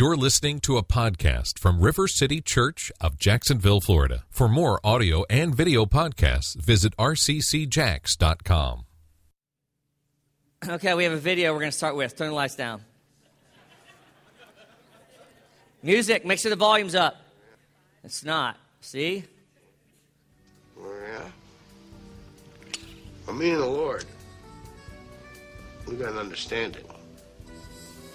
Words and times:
You're 0.00 0.16
listening 0.16 0.60
to 0.60 0.78
a 0.78 0.82
podcast 0.82 1.58
from 1.58 1.82
River 1.82 2.08
City 2.08 2.40
Church 2.40 2.90
of 3.02 3.18
Jacksonville, 3.18 3.82
Florida. 3.82 4.24
For 4.30 4.48
more 4.48 4.80
audio 4.82 5.26
and 5.28 5.54
video 5.54 5.84
podcasts, 5.84 6.56
visit 6.56 6.96
rccjacks.com. 6.96 8.86
Okay, 10.66 10.94
we 10.94 11.04
have 11.04 11.12
a 11.12 11.18
video 11.18 11.52
we're 11.52 11.58
going 11.58 11.70
to 11.70 11.76
start 11.76 11.96
with. 11.96 12.16
Turn 12.16 12.28
the 12.28 12.34
lights 12.34 12.56
down. 12.56 12.82
Music, 15.82 16.24
make 16.24 16.38
sure 16.38 16.48
the 16.48 16.56
volume's 16.56 16.94
up. 16.94 17.16
It's 18.02 18.24
not. 18.24 18.56
See? 18.80 19.24
Oh, 20.78 20.94
yeah. 21.12 21.28
Well, 23.26 23.36
me 23.36 23.50
and 23.50 23.60
the 23.60 23.66
Lord, 23.66 24.06
we 25.86 25.96
got 25.96 26.12
an 26.12 26.16
understanding. 26.16 26.84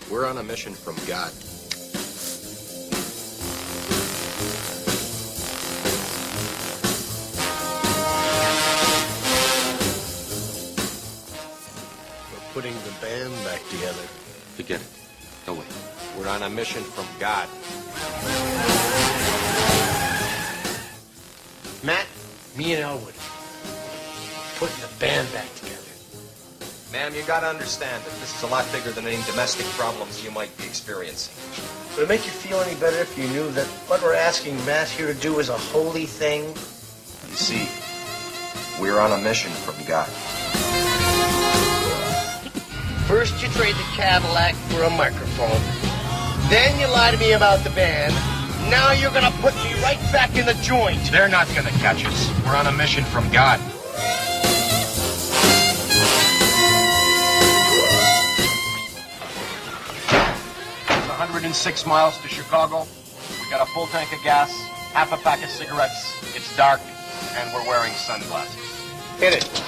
We're 0.10 0.26
on 0.26 0.40
a 0.40 0.44
mission 0.44 0.74
from 0.74 0.96
God. 1.06 1.32
Band 13.02 13.34
back 13.44 13.62
together. 13.70 14.06
Forget 14.56 14.82
it. 14.82 14.88
No 15.48 15.54
way. 15.54 15.66
We're 16.18 16.28
on 16.28 16.44
a 16.44 16.50
mission 16.50 16.84
from 16.84 17.06
God. 17.20 17.48
Matt, 21.84 22.08
me 22.58 22.74
and 22.74 22.84
Elwood, 22.84 23.14
putting 24.58 24.82
the 24.82 24.90
band 25.00 25.32
back 25.34 25.54
together. 25.56 25.82
Ma'am, 26.92 27.14
you 27.14 27.24
gotta 27.24 27.48
understand 27.48 28.04
that 28.04 28.12
this 28.22 28.36
is 28.38 28.44
a 28.44 28.48
lot 28.48 28.66
bigger 28.72 28.90
than 28.92 29.06
any 29.06 29.22
domestic 29.24 29.66
problems 29.78 30.24
you 30.24 30.32
might 30.32 30.56
be 30.58 30.64
experiencing. 30.64 31.36
Would 31.96 32.04
it 32.04 32.10
make 32.10 32.26
you 32.26 32.32
feel 32.32 32.60
any 32.62 32.80
better 32.80 32.98
if 32.98 33.18
you 33.18 33.28
knew 33.28 33.52
that 33.52 33.68
what 33.88 34.02
we're 34.02 34.16
asking 34.16 34.56
Matt 34.66 34.88
here 34.88 35.14
to 35.14 35.20
do 35.20 35.40
is 35.40 35.50
a 35.50 35.58
holy 35.58 36.06
thing? 36.06 36.44
You 37.28 37.36
see, 37.36 37.68
we're 38.82 39.00
on 39.00 39.12
a 39.12 39.18
mission 39.22 39.52
from 39.52 39.76
God. 39.86 40.10
First, 43.16 43.42
you 43.42 43.48
trade 43.48 43.76
the 43.76 43.88
Cadillac 43.96 44.56
for 44.68 44.84
a 44.84 44.90
microphone. 44.90 45.62
Then 46.50 46.78
you 46.78 46.86
lie 46.88 47.12
to 47.12 47.18
me 47.18 47.32
about 47.32 47.64
the 47.64 47.70
band. 47.70 48.14
Now 48.70 48.92
you're 48.92 49.10
gonna 49.10 49.32
put 49.40 49.56
me 49.64 49.74
right 49.82 49.98
back 50.12 50.36
in 50.36 50.46
the 50.46 50.54
joint. 50.56 51.00
They're 51.14 51.30
not 51.30 51.48
gonna 51.56 51.72
catch 51.80 52.04
us. 52.04 52.30
We're 52.46 52.58
on 52.58 52.68
a 52.68 52.74
mission 52.74 53.06
from 53.06 53.32
God. 53.32 53.62
It's 60.90 61.08
106 61.08 61.86
miles 61.86 62.18
to 62.18 62.28
Chicago. 62.28 62.86
We 63.42 63.50
got 63.50 63.66
a 63.66 63.72
full 63.72 63.88
tank 63.88 64.12
of 64.12 64.22
gas, 64.26 64.52
half 64.92 65.14
a 65.14 65.18
pack 65.24 65.42
of 65.42 65.50
cigarettes. 65.50 66.36
It's 66.36 66.54
dark, 66.58 66.82
and 67.38 67.54
we're 67.54 67.66
wearing 67.66 67.94
sunglasses. 67.94 68.60
Hit 69.20 69.36
it. 69.36 69.65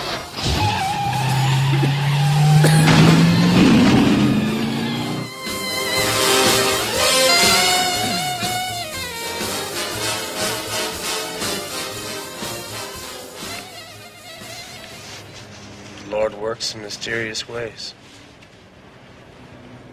Lord 16.10 16.34
works 16.36 16.74
in 16.74 16.82
mysterious 16.82 17.48
ways. 17.48 17.94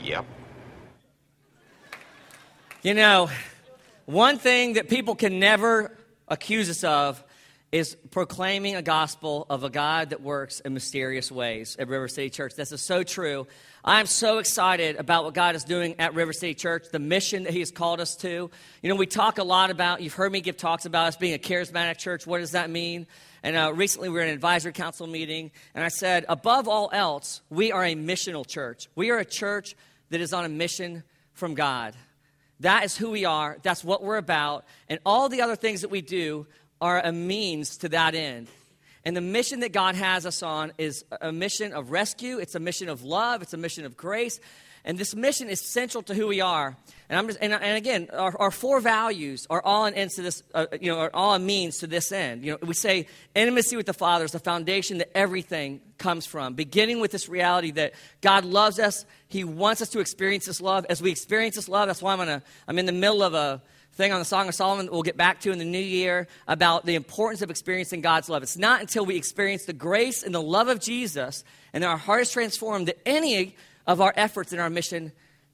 Yep. 0.01 0.25
You 2.83 2.95
know, 2.95 3.31
one 4.07 4.39
thing 4.39 4.75
that 4.75 4.89
people 4.89 5.15
can 5.15 5.39
never 5.39 5.97
accuse 6.29 6.69
us 6.69 6.85
of 6.85 7.23
is 7.73 7.97
proclaiming 8.13 8.77
a 8.77 8.83
gospel 8.83 9.47
of 9.51 9.65
a 9.65 9.71
God 9.71 10.11
that 10.11 10.21
works 10.21 10.61
in 10.61 10.75
mysterious 10.75 11.33
ways 11.33 11.77
at 11.77 11.89
River 11.89 12.07
City 12.07 12.31
Church. 12.31 12.55
This 12.55 12.71
is 12.71 12.81
so 12.81 13.03
true. 13.03 13.49
I'm 13.85 14.07
so 14.07 14.39
excited 14.39 14.95
about 14.95 15.25
what 15.25 15.35
God 15.35 15.57
is 15.57 15.65
doing 15.65 15.97
at 15.99 16.15
River 16.15 16.33
City 16.33 16.55
Church, 16.55 16.87
the 16.93 17.01
mission 17.01 17.43
that 17.45 17.53
He 17.53 17.59
has 17.59 17.73
called 17.73 18.01
us 18.01 18.15
to. 18.17 18.49
You 18.81 18.89
know, 18.89 18.95
we 18.95 19.07
talk 19.07 19.39
a 19.39 19.45
lot 19.45 19.71
about, 19.71 20.03
you've 20.03 20.15
heard 20.15 20.31
me 20.31 20.41
give 20.41 20.57
talks 20.57 20.87
about 20.87 21.09
us 21.09 21.17
being 21.17 21.35
a 21.35 21.39
charismatic 21.39 21.99
church. 21.99 22.29
What 22.29 22.39
does 22.39 22.53
that 22.53 22.71
mean? 22.71 23.09
And 23.45 23.57
uh, 23.57 23.75
recently 23.75 24.09
we 24.09 24.15
were 24.15 24.23
in 24.23 24.29
an 24.29 24.35
advisory 24.35 24.73
council 24.73 25.07
meeting, 25.07 25.51
and 25.75 25.85
I 25.85 25.89
said, 25.89 26.25
above 26.31 26.67
all 26.67 26.89
else, 26.95 27.43
we 27.51 27.73
are 27.73 27.85
a 27.85 27.95
missional 27.95 28.47
church. 28.47 28.89
We 28.97 29.11
are 29.11 29.19
a 29.19 29.25
church 29.25 29.77
that 30.09 30.23
is 30.23 30.33
on 30.33 30.47
a 30.47 30.49
mission 30.49 31.03
from 31.35 31.53
God. 31.53 31.95
That 32.61 32.85
is 32.85 32.97
who 32.97 33.11
we 33.11 33.27
are. 33.27 33.59
That's 33.63 33.85
what 33.85 34.03
we're 34.03 34.17
about. 34.17 34.65
And 34.89 34.99
all 35.05 35.29
the 35.29 35.43
other 35.43 35.57
things 35.57 35.83
that 35.83 35.91
we 35.91 36.01
do 36.01 36.47
are 36.81 37.03
a 37.05 37.13
means 37.13 37.77
to 37.79 37.91
that 37.91 38.15
end. 38.15 38.49
And 39.05 39.15
the 39.15 39.21
mission 39.21 39.61
that 39.61 39.73
God 39.73 39.95
has 39.95 40.25
us 40.25 40.43
on 40.43 40.73
is 40.79 41.05
a 41.21 41.31
mission 41.31 41.75
of 41.75 41.91
rescue, 41.91 42.39
it's 42.39 42.55
a 42.55 42.61
mission 42.61 42.89
of 42.89 43.05
love, 43.05 43.43
it's 43.43 43.53
a 43.53 43.59
mission 43.59 43.85
of 43.85 43.95
grace. 43.95 44.41
And 44.85 44.99
this 44.99 45.15
mission 45.15 45.49
is 45.49 45.61
central 45.61 46.03
to 46.05 46.15
who 46.15 46.27
we 46.27 46.43
are. 46.43 46.77
And, 47.09 47.19
I'm 47.19 47.27
just, 47.27 47.39
and, 47.41 47.55
and 47.55 47.77
again, 47.77 48.09
our, 48.13 48.37
our 48.39 48.51
four 48.51 48.81
values 48.81 49.47
are 49.49 49.63
all 49.65 49.87
an 49.87 49.95
end 49.95 50.11
to 50.13 50.23
this, 50.23 50.43
uh, 50.55 50.67
you 50.79 50.93
know, 50.93 50.99
are 50.99 51.11
all 51.15 51.35
a 51.35 51.39
means 51.39 51.79
to 51.79 51.87
this 51.87 52.13
end. 52.13 52.45
You 52.45 52.53
know, 52.53 52.59
we 52.63 52.75
say 52.75 53.07
intimacy 53.35 53.77
with 53.77 53.87
the 53.87 53.95
Father 53.95 54.25
is 54.27 54.33
the 54.33 54.39
foundation 54.39 54.99
that 54.99 55.17
everything 55.17 55.81
comes 55.97 56.27
from, 56.27 56.55
beginning 56.55 57.01
with 57.01 57.13
this 57.13 57.29
reality 57.29 57.71
that 57.73 57.95
God 58.21 58.45
loves 58.45 58.79
us. 58.79 59.07
He 59.29 59.43
wants 59.43 59.81
us 59.81 59.89
to 59.91 60.01
experience 60.01 60.45
this 60.45 60.61
love. 60.61 60.85
As 60.91 61.01
we 61.01 61.11
experience 61.11 61.57
this 61.57 61.69
love, 61.69 61.87
that's 61.87 62.03
why 62.03 62.13
I'm 62.13 62.19
gonna, 62.19 62.43
I'm 62.69 62.79
in 62.79 62.87
the 62.87 62.93
middle 62.93 63.23
of 63.23 63.33
a 63.33 63.63
thing 63.95 64.13
on 64.13 64.19
the 64.19 64.25
Song 64.25 64.49
of 64.49 64.55
Solomon 64.55 64.87
that 64.87 64.93
we'll 64.93 65.03
get 65.03 65.17
back 65.17 65.41
to 65.41 65.53
in 65.53 65.59
the 65.59 65.65
new 65.65 65.79
year 65.79 66.27
about 66.49 66.85
the 66.85 66.97
importance 66.97 67.43
of 67.43 67.51
experiencing 67.51 68.01
God's 68.01 68.29
love. 68.29 68.43
It's 68.43 68.57
not 68.57 68.81
until 68.81 69.07
we 69.07 69.17
experience 69.17 69.65
the 69.65 69.73
grace 69.73 70.23
and 70.23 70.35
the 70.35 70.43
love 70.43 70.69
of 70.69 70.81
Jesus 70.81 71.45
and 71.73 71.85
our 71.85 71.97
heart 71.97 72.23
is 72.23 72.31
transformed 72.31 72.89
that 72.89 72.99
any 73.07 73.55
of 73.87 74.01
our 74.01 74.13
efforts 74.17 74.53
in 74.53 74.59
our 74.59 74.71
mission 74.71 75.13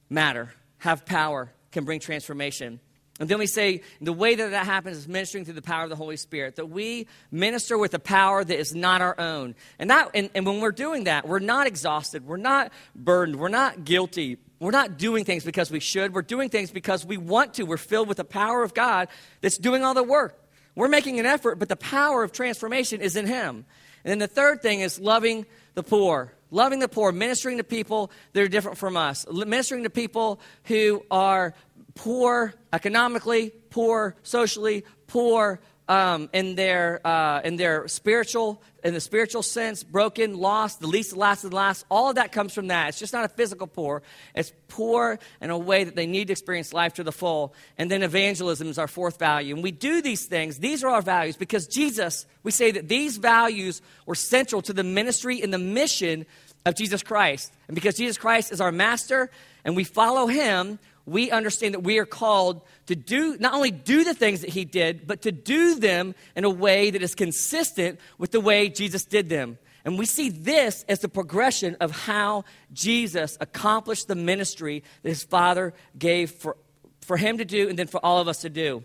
matter, 0.09 0.53
have 0.79 1.05
power, 1.05 1.51
can 1.71 1.85
bring 1.85 1.99
transformation. 1.99 2.79
And 3.19 3.29
then 3.29 3.37
we 3.37 3.45
say 3.45 3.81
the 4.01 4.13
way 4.13 4.33
that 4.33 4.49
that 4.49 4.65
happens 4.65 4.97
is 4.97 5.07
ministering 5.07 5.45
through 5.45 5.53
the 5.53 5.61
power 5.61 5.83
of 5.83 5.89
the 5.89 5.95
Holy 5.95 6.17
Spirit, 6.17 6.55
that 6.55 6.69
we 6.69 7.07
minister 7.29 7.77
with 7.77 7.93
a 7.93 7.99
power 7.99 8.43
that 8.43 8.57
is 8.57 8.73
not 8.73 9.01
our 9.01 9.19
own. 9.19 9.53
And, 9.77 9.91
that, 9.91 10.09
and, 10.15 10.29
and 10.33 10.45
when 10.45 10.59
we're 10.59 10.71
doing 10.71 11.03
that, 11.03 11.27
we're 11.27 11.39
not 11.39 11.67
exhausted, 11.67 12.25
we're 12.25 12.37
not 12.37 12.71
burdened, 12.95 13.39
we're 13.39 13.49
not 13.49 13.85
guilty. 13.85 14.37
We're 14.59 14.69
not 14.69 14.99
doing 14.99 15.25
things 15.25 15.43
because 15.43 15.71
we 15.71 15.79
should. 15.79 16.13
We're 16.13 16.21
doing 16.21 16.49
things 16.49 16.69
because 16.69 17.03
we 17.03 17.17
want 17.17 17.55
to. 17.55 17.63
We're 17.63 17.77
filled 17.77 18.07
with 18.07 18.17
the 18.17 18.23
power 18.23 18.61
of 18.61 18.75
God 18.75 19.07
that's 19.41 19.57
doing 19.57 19.83
all 19.83 19.95
the 19.95 20.03
work. 20.03 20.39
We're 20.75 20.87
making 20.87 21.19
an 21.19 21.25
effort, 21.25 21.55
but 21.55 21.67
the 21.67 21.75
power 21.75 22.23
of 22.23 22.31
transformation 22.31 23.01
is 23.01 23.15
in 23.15 23.25
Him. 23.25 23.65
And 24.03 24.11
then 24.11 24.19
the 24.19 24.27
third 24.27 24.61
thing 24.61 24.81
is 24.81 24.99
loving 24.99 25.47
the 25.73 25.81
poor. 25.81 26.33
Loving 26.51 26.79
the 26.79 26.89
poor, 26.89 27.11
ministering 27.11 27.57
to 27.57 27.63
people 27.63 28.11
that 28.33 28.41
are 28.43 28.47
different 28.47 28.77
from 28.77 28.97
us, 28.97 29.25
ministering 29.31 29.83
to 29.83 29.89
people 29.89 30.39
who 30.65 31.03
are 31.09 31.53
poor 31.95 32.53
economically, 32.73 33.51
poor 33.69 34.15
socially, 34.21 34.83
poor 35.07 35.61
um, 35.87 36.29
in 36.33 36.55
their 36.55 37.05
uh, 37.05 37.41
in 37.43 37.55
their 37.55 37.87
spiritual 37.87 38.61
in 38.83 38.93
the 38.93 39.01
spiritual 39.01 39.43
sense, 39.43 39.83
broken, 39.83 40.37
lost, 40.37 40.79
the 40.79 40.87
least, 40.87 41.11
the 41.11 41.19
last, 41.19 41.43
and 41.43 41.51
the 41.51 41.55
last. 41.55 41.85
All 41.89 42.09
of 42.09 42.15
that 42.15 42.31
comes 42.31 42.53
from 42.53 42.67
that. 42.67 42.89
It's 42.89 42.99
just 42.99 43.13
not 43.13 43.25
a 43.25 43.29
physical 43.29 43.67
poor. 43.67 44.01
It's 44.33 44.51
poor 44.67 45.19
in 45.39 45.49
a 45.49 45.57
way 45.57 45.83
that 45.83 45.95
they 45.95 46.07
need 46.07 46.27
to 46.27 46.31
experience 46.31 46.73
life 46.73 46.95
to 46.95 47.03
the 47.03 47.11
full. 47.11 47.53
And 47.77 47.91
then 47.91 48.01
evangelism 48.01 48.67
is 48.67 48.79
our 48.79 48.87
fourth 48.87 49.19
value. 49.19 49.53
And 49.53 49.63
we 49.63 49.71
do 49.71 50.01
these 50.01 50.25
things. 50.25 50.57
These 50.57 50.83
are 50.83 50.89
our 50.89 51.01
values 51.01 51.37
because 51.37 51.67
Jesus. 51.67 52.25
We 52.43 52.51
say 52.51 52.71
that 52.71 52.87
these 52.87 53.17
values 53.17 53.81
were 54.07 54.15
central 54.15 54.63
to 54.63 54.73
the 54.73 54.83
ministry 54.83 55.43
and 55.43 55.53
the 55.53 55.59
mission 55.59 56.25
of 56.65 56.75
Jesus 56.75 57.03
Christ. 57.03 57.53
And 57.67 57.75
because 57.75 57.95
Jesus 57.95 58.17
Christ 58.17 58.51
is 58.51 58.61
our 58.61 58.71
master 58.71 59.29
and 59.63 59.75
we 59.75 59.83
follow 59.83 60.27
him, 60.27 60.79
we 61.05 61.31
understand 61.31 61.73
that 61.73 61.81
we 61.81 61.97
are 61.99 62.05
called 62.05 62.61
to 62.87 62.95
do 62.95 63.37
not 63.39 63.53
only 63.53 63.71
do 63.71 64.03
the 64.03 64.13
things 64.13 64.41
that 64.41 64.51
he 64.51 64.65
did, 64.65 65.07
but 65.07 65.21
to 65.23 65.31
do 65.31 65.75
them 65.75 66.15
in 66.35 66.43
a 66.43 66.49
way 66.49 66.91
that 66.91 67.01
is 67.01 67.15
consistent 67.15 67.99
with 68.17 68.31
the 68.31 68.39
way 68.39 68.69
Jesus 68.69 69.03
did 69.05 69.29
them. 69.29 69.57
And 69.83 69.97
we 69.97 70.05
see 70.05 70.29
this 70.29 70.85
as 70.87 70.99
the 70.99 71.09
progression 71.09 71.75
of 71.79 71.91
how 71.91 72.45
Jesus 72.71 73.37
accomplished 73.41 74.07
the 74.07 74.15
ministry 74.15 74.83
that 75.01 75.09
his 75.09 75.23
Father 75.23 75.73
gave 75.97 76.31
for, 76.31 76.55
for 77.01 77.17
him 77.17 77.39
to 77.39 77.45
do 77.45 77.67
and 77.67 77.79
then 77.79 77.87
for 77.87 78.03
all 78.05 78.19
of 78.19 78.27
us 78.27 78.41
to 78.41 78.49
do. 78.49 78.83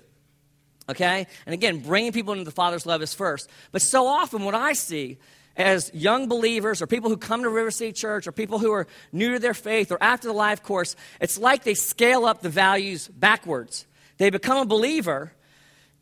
Okay? 0.88 1.26
And 1.44 1.52
again, 1.52 1.80
bringing 1.80 2.12
people 2.12 2.32
into 2.32 2.44
the 2.44 2.50
Father's 2.50 2.86
love 2.86 3.02
is 3.02 3.12
first. 3.12 3.50
But 3.72 3.82
so 3.82 4.06
often, 4.06 4.44
what 4.44 4.54
I 4.54 4.72
see 4.72 5.18
as 5.56 5.90
young 5.94 6.28
believers 6.28 6.82
or 6.82 6.86
people 6.86 7.10
who 7.10 7.16
come 7.16 7.42
to 7.42 7.48
River 7.48 7.70
City 7.70 7.92
Church 7.92 8.26
or 8.26 8.32
people 8.32 8.58
who 8.58 8.72
are 8.72 8.86
new 9.12 9.32
to 9.32 9.38
their 9.38 9.54
faith 9.54 9.90
or 9.90 9.98
after 10.00 10.28
the 10.28 10.34
life 10.34 10.62
course, 10.62 10.96
it's 11.20 11.38
like 11.38 11.64
they 11.64 11.74
scale 11.74 12.24
up 12.24 12.42
the 12.42 12.48
values 12.48 13.08
backwards. 13.08 13.86
They 14.18 14.30
become 14.30 14.58
a 14.58 14.66
believer, 14.66 15.32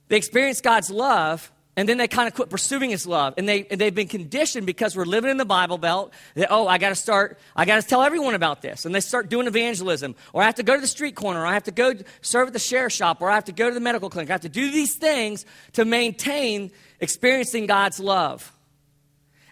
they 0.08 0.16
experience 0.16 0.60
God's 0.60 0.90
love, 0.90 1.50
and 1.76 1.88
then 1.88 1.98
they 1.98 2.06
kind 2.06 2.28
of 2.28 2.34
quit 2.34 2.50
pursuing 2.50 2.90
his 2.90 3.06
love. 3.06 3.34
And, 3.36 3.48
they, 3.48 3.64
and 3.64 3.80
they've 3.80 3.94
been 3.94 4.08
conditioned 4.08 4.66
because 4.66 4.96
we're 4.96 5.04
living 5.04 5.30
in 5.30 5.38
the 5.38 5.44
bible 5.44 5.78
belt 5.78 6.12
that 6.34 6.48
oh 6.50 6.68
i 6.68 6.78
got 6.78 6.90
to 6.90 6.94
start 6.94 7.38
i 7.56 7.64
got 7.64 7.82
to 7.82 7.88
tell 7.88 8.02
everyone 8.02 8.34
about 8.34 8.62
this. 8.62 8.84
And 8.84 8.94
they 8.94 9.00
start 9.00 9.28
doing 9.28 9.46
evangelism 9.46 10.14
or 10.32 10.42
i 10.42 10.44
have 10.44 10.54
to 10.56 10.62
go 10.62 10.74
to 10.74 10.80
the 10.80 10.86
street 10.86 11.16
corner 11.16 11.40
or 11.40 11.46
i 11.46 11.54
have 11.54 11.64
to 11.64 11.72
go 11.72 11.94
serve 12.22 12.48
at 12.48 12.52
the 12.52 12.58
share 12.60 12.90
shop 12.90 13.20
or 13.20 13.30
i 13.30 13.34
have 13.34 13.46
to 13.46 13.52
go 13.52 13.68
to 13.68 13.74
the 13.74 13.80
medical 13.80 14.10
clinic. 14.10 14.30
I 14.30 14.34
have 14.34 14.42
to 14.42 14.48
do 14.48 14.70
these 14.70 14.94
things 14.94 15.44
to 15.72 15.84
maintain 15.84 16.70
experiencing 17.00 17.66
god's 17.66 17.98
love 17.98 18.53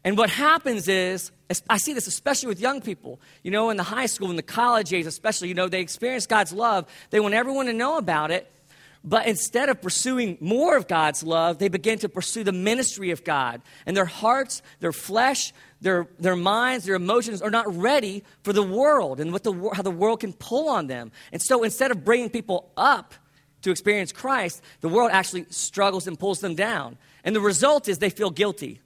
and 0.04 0.16
what 0.16 0.30
happens 0.30 0.88
is 0.88 1.30
i 1.68 1.78
see 1.78 1.92
this 1.92 2.06
especially 2.06 2.48
with 2.48 2.60
young 2.60 2.80
people 2.80 3.20
you 3.42 3.50
know 3.50 3.70
in 3.70 3.76
the 3.76 3.82
high 3.82 4.06
school 4.06 4.30
in 4.30 4.36
the 4.36 4.42
college 4.42 4.92
age 4.92 5.06
especially 5.06 5.48
you 5.48 5.54
know 5.54 5.68
they 5.68 5.80
experience 5.80 6.26
god's 6.26 6.52
love 6.52 6.86
they 7.10 7.20
want 7.20 7.34
everyone 7.34 7.66
to 7.66 7.72
know 7.72 7.98
about 7.98 8.30
it 8.30 8.52
but 9.04 9.26
instead 9.26 9.68
of 9.68 9.82
pursuing 9.82 10.38
more 10.40 10.76
of 10.76 10.86
God's 10.86 11.24
love, 11.24 11.58
they 11.58 11.68
begin 11.68 11.98
to 12.00 12.08
pursue 12.08 12.44
the 12.44 12.52
ministry 12.52 13.10
of 13.10 13.24
God. 13.24 13.60
And 13.84 13.96
their 13.96 14.04
hearts, 14.04 14.62
their 14.78 14.92
flesh, 14.92 15.52
their, 15.80 16.06
their 16.20 16.36
minds, 16.36 16.84
their 16.84 16.94
emotions 16.94 17.42
are 17.42 17.50
not 17.50 17.74
ready 17.74 18.22
for 18.44 18.52
the 18.52 18.62
world 18.62 19.18
and 19.18 19.32
what 19.32 19.42
the, 19.42 19.52
how 19.74 19.82
the 19.82 19.90
world 19.90 20.20
can 20.20 20.32
pull 20.32 20.68
on 20.68 20.86
them. 20.86 21.10
And 21.32 21.42
so 21.42 21.64
instead 21.64 21.90
of 21.90 22.04
bringing 22.04 22.30
people 22.30 22.70
up 22.76 23.14
to 23.62 23.72
experience 23.72 24.12
Christ, 24.12 24.62
the 24.80 24.88
world 24.88 25.10
actually 25.12 25.46
struggles 25.50 26.06
and 26.06 26.16
pulls 26.18 26.38
them 26.38 26.54
down. 26.54 26.96
And 27.24 27.34
the 27.34 27.40
result 27.40 27.88
is 27.88 27.98
they 27.98 28.10
feel 28.10 28.30
guilty. 28.30 28.80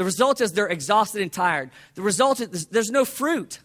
The 0.00 0.04
result 0.04 0.40
is 0.40 0.54
they're 0.54 0.66
exhausted 0.66 1.20
and 1.20 1.30
tired. 1.30 1.70
The 1.94 2.00
result 2.00 2.40
is 2.40 2.68
there's 2.68 2.90
no 2.90 3.04
fruit. 3.04 3.60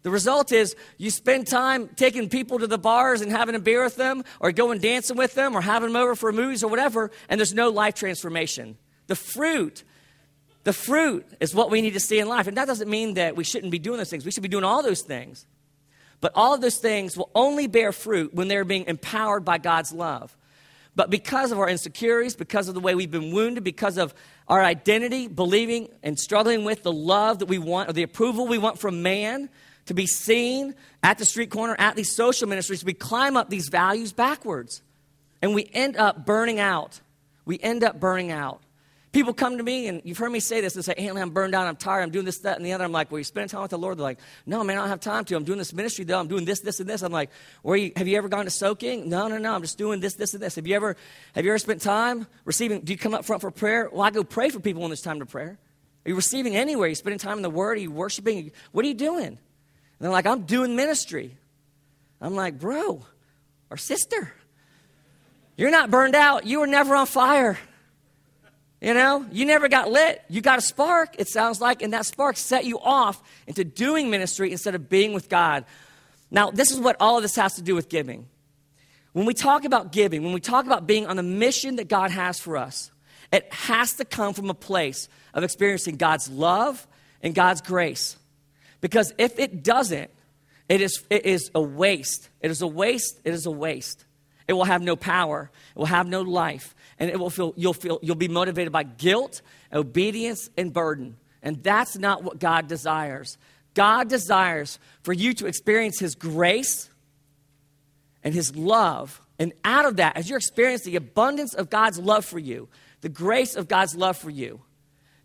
The 0.00 0.10
result 0.10 0.52
is 0.52 0.74
you 0.96 1.10
spend 1.10 1.48
time 1.48 1.90
taking 1.96 2.30
people 2.30 2.60
to 2.60 2.66
the 2.66 2.78
bars 2.78 3.20
and 3.20 3.30
having 3.30 3.54
a 3.54 3.58
beer 3.58 3.84
with 3.84 3.96
them, 3.96 4.24
or 4.40 4.52
going 4.52 4.78
dancing 4.78 5.18
with 5.18 5.34
them, 5.34 5.54
or 5.54 5.60
having 5.60 5.92
them 5.92 6.00
over 6.00 6.14
for 6.14 6.32
movies 6.32 6.64
or 6.64 6.68
whatever, 6.68 7.10
and 7.28 7.38
there's 7.38 7.52
no 7.52 7.68
life 7.68 7.94
transformation. 7.94 8.78
The 9.08 9.16
fruit, 9.16 9.84
the 10.64 10.72
fruit 10.72 11.26
is 11.40 11.54
what 11.54 11.70
we 11.70 11.82
need 11.82 11.92
to 11.92 12.00
see 12.00 12.18
in 12.18 12.26
life. 12.26 12.46
And 12.46 12.56
that 12.56 12.66
doesn't 12.66 12.88
mean 12.88 13.12
that 13.14 13.36
we 13.36 13.44
shouldn't 13.44 13.70
be 13.70 13.78
doing 13.78 13.98
those 13.98 14.08
things. 14.08 14.24
We 14.24 14.30
should 14.30 14.42
be 14.42 14.48
doing 14.48 14.64
all 14.64 14.82
those 14.82 15.02
things. 15.02 15.44
But 16.22 16.32
all 16.34 16.54
of 16.54 16.62
those 16.62 16.78
things 16.78 17.18
will 17.18 17.30
only 17.34 17.66
bear 17.66 17.92
fruit 17.92 18.32
when 18.32 18.48
they're 18.48 18.64
being 18.64 18.86
empowered 18.86 19.44
by 19.44 19.58
God's 19.58 19.92
love. 19.92 20.34
But 20.96 21.10
because 21.10 21.52
of 21.52 21.58
our 21.58 21.68
insecurities, 21.68 22.34
because 22.34 22.68
of 22.68 22.74
the 22.74 22.80
way 22.80 22.94
we've 22.94 23.10
been 23.10 23.32
wounded, 23.32 23.62
because 23.62 23.96
of 23.96 24.12
our 24.50 24.62
identity, 24.62 25.28
believing 25.28 25.88
and 26.02 26.18
struggling 26.18 26.64
with 26.64 26.82
the 26.82 26.92
love 26.92 27.38
that 27.38 27.46
we 27.46 27.58
want, 27.58 27.88
or 27.88 27.92
the 27.94 28.02
approval 28.02 28.46
we 28.46 28.58
want 28.58 28.78
from 28.78 29.02
man, 29.02 29.48
to 29.86 29.94
be 29.94 30.06
seen 30.06 30.74
at 31.02 31.16
the 31.16 31.24
street 31.24 31.50
corner, 31.50 31.74
at 31.78 31.96
these 31.96 32.14
social 32.14 32.48
ministries. 32.48 32.84
We 32.84 32.92
climb 32.92 33.36
up 33.36 33.48
these 33.48 33.68
values 33.68 34.12
backwards. 34.12 34.82
And 35.40 35.54
we 35.54 35.70
end 35.72 35.96
up 35.96 36.26
burning 36.26 36.60
out. 36.60 37.00
We 37.46 37.58
end 37.60 37.82
up 37.82 37.98
burning 37.98 38.30
out. 38.30 38.60
People 39.12 39.34
come 39.34 39.56
to 39.58 39.64
me, 39.64 39.88
and 39.88 40.00
you've 40.04 40.18
heard 40.18 40.30
me 40.30 40.38
say 40.38 40.60
this 40.60 40.76
and 40.76 40.84
say, 40.84 40.94
Hey, 40.96 41.08
I'm 41.08 41.30
burned 41.30 41.52
out, 41.52 41.66
I'm 41.66 41.74
tired, 41.74 42.02
I'm 42.02 42.10
doing 42.10 42.24
this, 42.24 42.38
that, 42.38 42.56
and 42.56 42.64
the 42.64 42.72
other. 42.72 42.84
I'm 42.84 42.92
like, 42.92 43.10
Well, 43.10 43.18
you 43.18 43.24
spending 43.24 43.48
time 43.48 43.62
with 43.62 43.72
the 43.72 43.78
Lord? 43.78 43.98
They're 43.98 44.04
like, 44.04 44.20
No, 44.46 44.62
man, 44.62 44.78
I 44.78 44.82
don't 44.82 44.88
have 44.88 45.00
time 45.00 45.24
to. 45.24 45.36
I'm 45.36 45.42
doing 45.42 45.58
this 45.58 45.72
ministry, 45.72 46.04
though. 46.04 46.20
I'm 46.20 46.28
doing 46.28 46.44
this, 46.44 46.60
this, 46.60 46.78
and 46.78 46.88
this. 46.88 47.02
I'm 47.02 47.10
like, 47.10 47.30
Where 47.62 47.76
you, 47.76 47.90
Have 47.96 48.06
you 48.06 48.16
ever 48.16 48.28
gone 48.28 48.44
to 48.44 48.50
soaking? 48.50 49.08
No, 49.08 49.26
no, 49.26 49.38
no. 49.38 49.52
I'm 49.52 49.62
just 49.62 49.78
doing 49.78 49.98
this, 49.98 50.14
this, 50.14 50.34
and 50.34 50.42
this. 50.42 50.54
Have 50.54 50.66
you 50.66 50.76
ever, 50.76 50.96
have 51.34 51.44
you 51.44 51.50
ever 51.50 51.58
spent 51.58 51.82
time 51.82 52.28
receiving? 52.44 52.82
Do 52.82 52.92
you 52.92 52.98
come 52.98 53.14
up 53.14 53.24
front 53.24 53.42
for 53.42 53.50
prayer? 53.50 53.88
Well, 53.92 54.02
I 54.02 54.10
go 54.10 54.22
pray 54.22 54.48
for 54.48 54.60
people 54.60 54.82
when 54.82 54.90
there's 54.90 55.02
time 55.02 55.18
to 55.18 55.26
prayer. 55.26 55.58
Are 56.06 56.08
you 56.08 56.14
receiving 56.14 56.54
anywhere? 56.54 56.86
Are 56.86 56.88
you 56.88 56.94
spending 56.94 57.18
time 57.18 57.36
in 57.36 57.42
the 57.42 57.50
Word? 57.50 57.78
Are 57.78 57.80
you 57.80 57.90
worshiping? 57.90 58.52
What 58.70 58.84
are 58.84 58.88
you 58.88 58.94
doing? 58.94 59.26
And 59.26 59.38
they're 59.98 60.10
like, 60.10 60.26
I'm 60.26 60.42
doing 60.42 60.76
ministry. 60.76 61.36
I'm 62.20 62.34
like, 62.34 62.60
bro 62.60 63.04
or 63.70 63.76
sister, 63.76 64.32
you're 65.56 65.70
not 65.70 65.90
burned 65.90 66.14
out. 66.14 66.46
You 66.46 66.60
were 66.60 66.66
never 66.66 66.94
on 66.94 67.06
fire. 67.06 67.58
You 68.80 68.94
know, 68.94 69.26
you 69.30 69.44
never 69.44 69.68
got 69.68 69.90
lit. 69.90 70.22
You 70.28 70.40
got 70.40 70.58
a 70.58 70.62
spark, 70.62 71.16
it 71.18 71.28
sounds 71.28 71.60
like, 71.60 71.82
and 71.82 71.92
that 71.92 72.06
spark 72.06 72.36
set 72.36 72.64
you 72.64 72.78
off 72.80 73.22
into 73.46 73.62
doing 73.62 74.10
ministry 74.10 74.52
instead 74.52 74.74
of 74.74 74.88
being 74.88 75.12
with 75.12 75.28
God. 75.28 75.66
Now, 76.30 76.50
this 76.50 76.70
is 76.70 76.80
what 76.80 76.96
all 76.98 77.16
of 77.16 77.22
this 77.22 77.36
has 77.36 77.54
to 77.54 77.62
do 77.62 77.74
with 77.74 77.88
giving. 77.88 78.26
When 79.12 79.26
we 79.26 79.34
talk 79.34 79.64
about 79.64 79.92
giving, 79.92 80.22
when 80.22 80.32
we 80.32 80.40
talk 80.40 80.64
about 80.64 80.86
being 80.86 81.06
on 81.06 81.16
the 81.16 81.22
mission 81.22 81.76
that 81.76 81.88
God 81.88 82.10
has 82.10 82.38
for 82.38 82.56
us, 82.56 82.90
it 83.32 83.52
has 83.52 83.94
to 83.94 84.04
come 84.04 84.32
from 84.32 84.48
a 84.48 84.54
place 84.54 85.08
of 85.34 85.44
experiencing 85.44 85.96
God's 85.96 86.30
love 86.30 86.86
and 87.22 87.34
God's 87.34 87.60
grace. 87.60 88.16
Because 88.80 89.12
if 89.18 89.38
it 89.38 89.62
doesn't, 89.62 90.10
it 90.68 90.80
is, 90.80 91.04
it 91.10 91.26
is 91.26 91.50
a 91.54 91.60
waste. 91.60 92.28
It 92.40 92.50
is 92.50 92.62
a 92.62 92.66
waste. 92.66 93.20
It 93.24 93.34
is 93.34 93.44
a 93.44 93.50
waste. 93.50 94.04
It 94.48 94.54
will 94.54 94.64
have 94.64 94.82
no 94.82 94.96
power. 94.96 95.50
It 95.74 95.78
will 95.78 95.86
have 95.86 96.06
no 96.06 96.22
life. 96.22 96.74
And 97.00 97.10
it 97.10 97.18
will 97.18 97.30
feel, 97.30 97.54
you'll, 97.56 97.72
feel, 97.72 97.98
you'll 98.02 98.14
be 98.14 98.28
motivated 98.28 98.72
by 98.72 98.84
guilt, 98.84 99.40
obedience, 99.72 100.50
and 100.56 100.72
burden. 100.72 101.16
And 101.42 101.62
that's 101.62 101.96
not 101.96 102.22
what 102.22 102.38
God 102.38 102.68
desires. 102.68 103.38
God 103.74 104.08
desires 104.08 104.78
for 105.02 105.12
you 105.12 105.32
to 105.34 105.46
experience 105.46 105.98
His 105.98 106.14
grace 106.14 106.90
and 108.22 108.34
His 108.34 108.54
love. 108.54 109.20
And 109.38 109.54
out 109.64 109.86
of 109.86 109.96
that, 109.96 110.18
as 110.18 110.28
you 110.28 110.36
experience 110.36 110.82
the 110.82 110.96
abundance 110.96 111.54
of 111.54 111.70
God's 111.70 111.98
love 111.98 112.26
for 112.26 112.38
you, 112.38 112.68
the 113.00 113.08
grace 113.08 113.56
of 113.56 113.66
God's 113.66 113.96
love 113.96 114.18
for 114.18 114.28
you, 114.28 114.60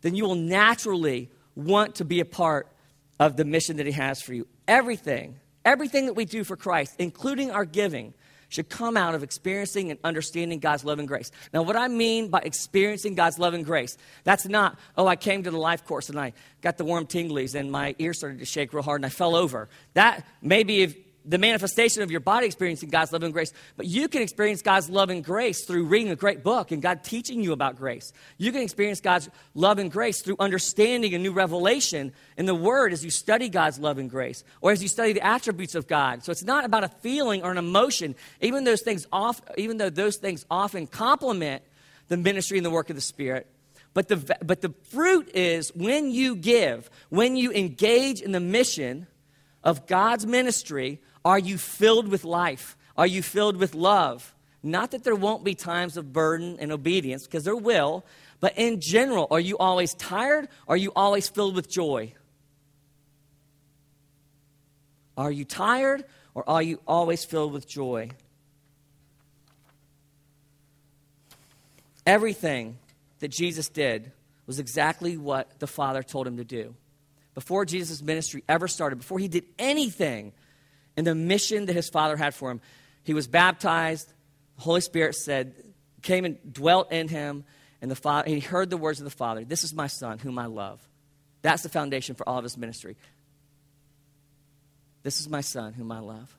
then 0.01 0.15
you 0.15 0.23
will 0.23 0.35
naturally 0.35 1.29
want 1.55 1.95
to 1.95 2.05
be 2.05 2.21
a 2.21 2.25
part 2.25 2.71
of 3.19 3.35
the 3.35 3.43
mission 3.43 3.77
that 3.77 3.85
He 3.85 3.91
has 3.91 4.21
for 4.21 4.33
you. 4.33 4.47
Everything, 4.67 5.39
everything 5.65 6.05
that 6.05 6.13
we 6.13 6.23
do 6.23 6.45
for 6.45 6.55
Christ, 6.55 6.95
including 6.99 7.51
our 7.51 7.65
giving, 7.65 8.13
should 8.49 8.69
come 8.69 8.97
out 8.97 9.15
of 9.15 9.23
experiencing 9.23 9.91
and 9.91 9.99
understanding 10.03 10.59
God's 10.59 10.83
love 10.83 10.99
and 10.99 11.07
grace. 11.07 11.31
Now, 11.53 11.63
what 11.63 11.75
I 11.75 11.87
mean 11.87 12.29
by 12.29 12.39
experiencing 12.39 13.15
God's 13.15 13.39
love 13.39 13.53
and 13.53 13.65
grace, 13.65 13.97
that's 14.23 14.45
not, 14.47 14.77
oh, 14.97 15.07
I 15.07 15.15
came 15.15 15.43
to 15.43 15.51
the 15.51 15.57
life 15.57 15.85
course 15.85 16.09
and 16.09 16.19
I 16.19 16.33
got 16.61 16.77
the 16.77 16.85
warm 16.85 17.05
tinglies 17.05 17.55
and 17.55 17.71
my 17.71 17.95
ear 17.99 18.13
started 18.13 18.39
to 18.39 18.45
shake 18.45 18.73
real 18.73 18.83
hard 18.83 19.01
and 19.01 19.05
I 19.05 19.09
fell 19.09 19.35
over. 19.35 19.69
That 19.93 20.25
maybe 20.41 20.81
if 20.81 20.95
the 21.27 21.37
manifestation 21.37 22.03
of 22.03 22.11
your 22.11 22.19
body 22.19 22.45
experiencing 22.45 22.89
God's 22.89 23.11
love 23.11 23.23
and 23.23 23.33
grace, 23.33 23.51
but 23.77 23.87
you 23.87 24.07
can 24.07 24.21
experience 24.21 24.61
God's 24.61 24.89
love 24.89 25.09
and 25.09 25.23
grace 25.23 25.65
through 25.65 25.85
reading 25.85 26.11
a 26.11 26.15
great 26.15 26.43
book 26.43 26.71
and 26.71 26.81
God 26.81 27.03
teaching 27.03 27.41
you 27.41 27.51
about 27.51 27.77
grace. 27.77 28.13
You 28.37 28.51
can 28.51 28.61
experience 28.61 29.01
God's 29.01 29.29
love 29.53 29.79
and 29.79 29.91
grace 29.91 30.21
through 30.21 30.35
understanding 30.39 31.13
a 31.13 31.17
new 31.17 31.31
revelation 31.31 32.13
in 32.37 32.45
the 32.45 32.55
Word 32.55 32.93
as 32.93 33.03
you 33.03 33.09
study 33.09 33.49
God's 33.49 33.79
love 33.79 33.97
and 33.97 34.09
grace, 34.09 34.43
or 34.61 34.71
as 34.71 34.81
you 34.81 34.87
study 34.87 35.13
the 35.13 35.25
attributes 35.25 35.75
of 35.75 35.87
God. 35.87 36.23
So 36.23 36.31
it's 36.31 36.43
not 36.43 36.63
about 36.63 36.83
a 36.83 36.89
feeling 36.89 37.43
or 37.43 37.51
an 37.51 37.57
emotion, 37.57 38.15
even 38.41 38.63
those 38.63 38.81
things 38.81 39.07
off, 39.11 39.41
even 39.57 39.77
though 39.77 39.89
those 39.89 40.17
things 40.17 40.45
often 40.49 40.87
complement 40.87 41.63
the 42.07 42.17
ministry 42.17 42.57
and 42.57 42.65
the 42.65 42.71
work 42.71 42.89
of 42.89 42.95
the 42.95 43.01
Spirit. 43.01 43.47
But 43.95 44.09
the, 44.09 44.37
but 44.43 44.61
the 44.61 44.73
fruit 44.91 45.31
is 45.33 45.73
when 45.73 46.11
you 46.11 46.35
give, 46.35 46.89
when 47.09 47.37
you 47.37 47.51
engage 47.51 48.21
in 48.21 48.33
the 48.33 48.41
mission 48.41 49.07
of 49.63 49.87
God's 49.87 50.25
ministry, 50.25 51.01
are 51.25 51.39
you 51.39 51.57
filled 51.57 52.07
with 52.07 52.23
life? 52.23 52.77
Are 52.95 53.07
you 53.07 53.21
filled 53.21 53.57
with 53.57 53.75
love? 53.75 54.33
Not 54.63 54.91
that 54.91 55.03
there 55.03 55.15
won't 55.15 55.43
be 55.43 55.55
times 55.55 55.97
of 55.97 56.13
burden 56.13 56.57
and 56.59 56.71
obedience, 56.71 57.25
because 57.25 57.43
there 57.43 57.55
will, 57.55 58.05
but 58.39 58.57
in 58.57 58.79
general, 58.79 59.27
are 59.31 59.39
you 59.39 59.57
always 59.57 59.93
tired? 59.95 60.47
Are 60.67 60.77
you 60.77 60.91
always 60.95 61.27
filled 61.27 61.55
with 61.55 61.69
joy? 61.69 62.13
Are 65.17 65.31
you 65.31 65.45
tired 65.45 66.05
or 66.33 66.47
are 66.49 66.61
you 66.61 66.79
always 66.87 67.23
filled 67.25 67.53
with 67.53 67.67
joy? 67.67 68.11
Everything 72.05 72.77
that 73.19 73.29
Jesus 73.29 73.69
did 73.69 74.11
was 74.45 74.59
exactly 74.59 75.17
what 75.17 75.59
the 75.59 75.67
Father 75.67 76.03
told 76.03 76.27
him 76.27 76.37
to 76.37 76.43
do. 76.43 76.75
Before 77.33 77.65
Jesus' 77.65 78.01
ministry 78.01 78.43
ever 78.47 78.67
started, 78.67 78.97
before 78.97 79.19
he 79.19 79.27
did 79.27 79.45
anything, 79.57 80.33
and 80.97 81.05
the 81.05 81.15
mission 81.15 81.65
that 81.65 81.73
his 81.73 81.89
father 81.89 82.17
had 82.17 82.33
for 82.33 82.51
him. 82.51 82.61
He 83.03 83.13
was 83.13 83.27
baptized. 83.27 84.07
The 84.57 84.63
Holy 84.63 84.81
Spirit 84.81 85.15
said, 85.15 85.53
came 86.01 86.23
and 86.23 86.37
dwelt 86.53 86.91
in 86.91 87.07
him, 87.07 87.43
and 87.81 87.91
the 87.91 87.95
father, 87.95 88.29
he 88.29 88.39
heard 88.39 88.69
the 88.69 88.77
words 88.77 88.99
of 88.99 89.03
the 89.03 89.11
Father. 89.11 89.43
This 89.43 89.63
is 89.63 89.73
my 89.73 89.87
son, 89.87 90.19
whom 90.19 90.39
I 90.39 90.45
love. 90.45 90.79
That's 91.41 91.63
the 91.63 91.69
foundation 91.69 92.15
for 92.15 92.27
all 92.27 92.37
of 92.37 92.43
his 92.43 92.57
ministry. 92.57 92.95
This 95.03 95.19
is 95.19 95.29
my 95.29 95.41
son, 95.41 95.73
whom 95.73 95.91
I 95.91 95.99
love. 95.99 96.35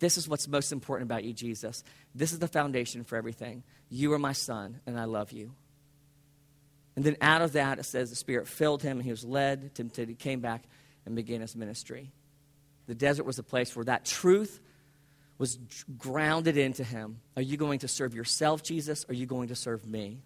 This 0.00 0.18
is 0.18 0.28
what's 0.28 0.48
most 0.48 0.72
important 0.72 1.08
about 1.08 1.24
you, 1.24 1.32
Jesus. 1.32 1.84
This 2.14 2.32
is 2.32 2.38
the 2.38 2.48
foundation 2.48 3.04
for 3.04 3.16
everything. 3.16 3.62
You 3.88 4.12
are 4.12 4.18
my 4.18 4.32
son, 4.32 4.80
and 4.86 4.98
I 4.98 5.04
love 5.04 5.30
you. 5.30 5.52
And 6.96 7.04
then 7.04 7.16
out 7.20 7.42
of 7.42 7.52
that, 7.52 7.78
it 7.78 7.84
says 7.84 8.10
the 8.10 8.16
Spirit 8.16 8.48
filled 8.48 8.82
him, 8.82 8.98
and 8.98 9.04
he 9.04 9.10
was 9.10 9.24
led 9.24 9.70
until 9.78 10.06
he 10.06 10.14
came 10.14 10.40
back 10.40 10.64
and 11.06 11.14
began 11.14 11.40
his 11.40 11.54
ministry. 11.54 12.10
The 12.90 12.96
desert 12.96 13.22
was 13.22 13.38
a 13.38 13.44
place 13.44 13.76
where 13.76 13.84
that 13.84 14.04
truth 14.04 14.58
was 15.38 15.60
grounded 15.96 16.56
into 16.56 16.82
him. 16.82 17.20
Are 17.36 17.42
you 17.42 17.56
going 17.56 17.78
to 17.78 17.88
serve 17.88 18.16
yourself, 18.16 18.64
Jesus? 18.64 19.04
Or 19.04 19.12
are 19.12 19.14
you 19.14 19.26
going 19.26 19.46
to 19.46 19.54
serve 19.54 19.86
me? 19.86 20.24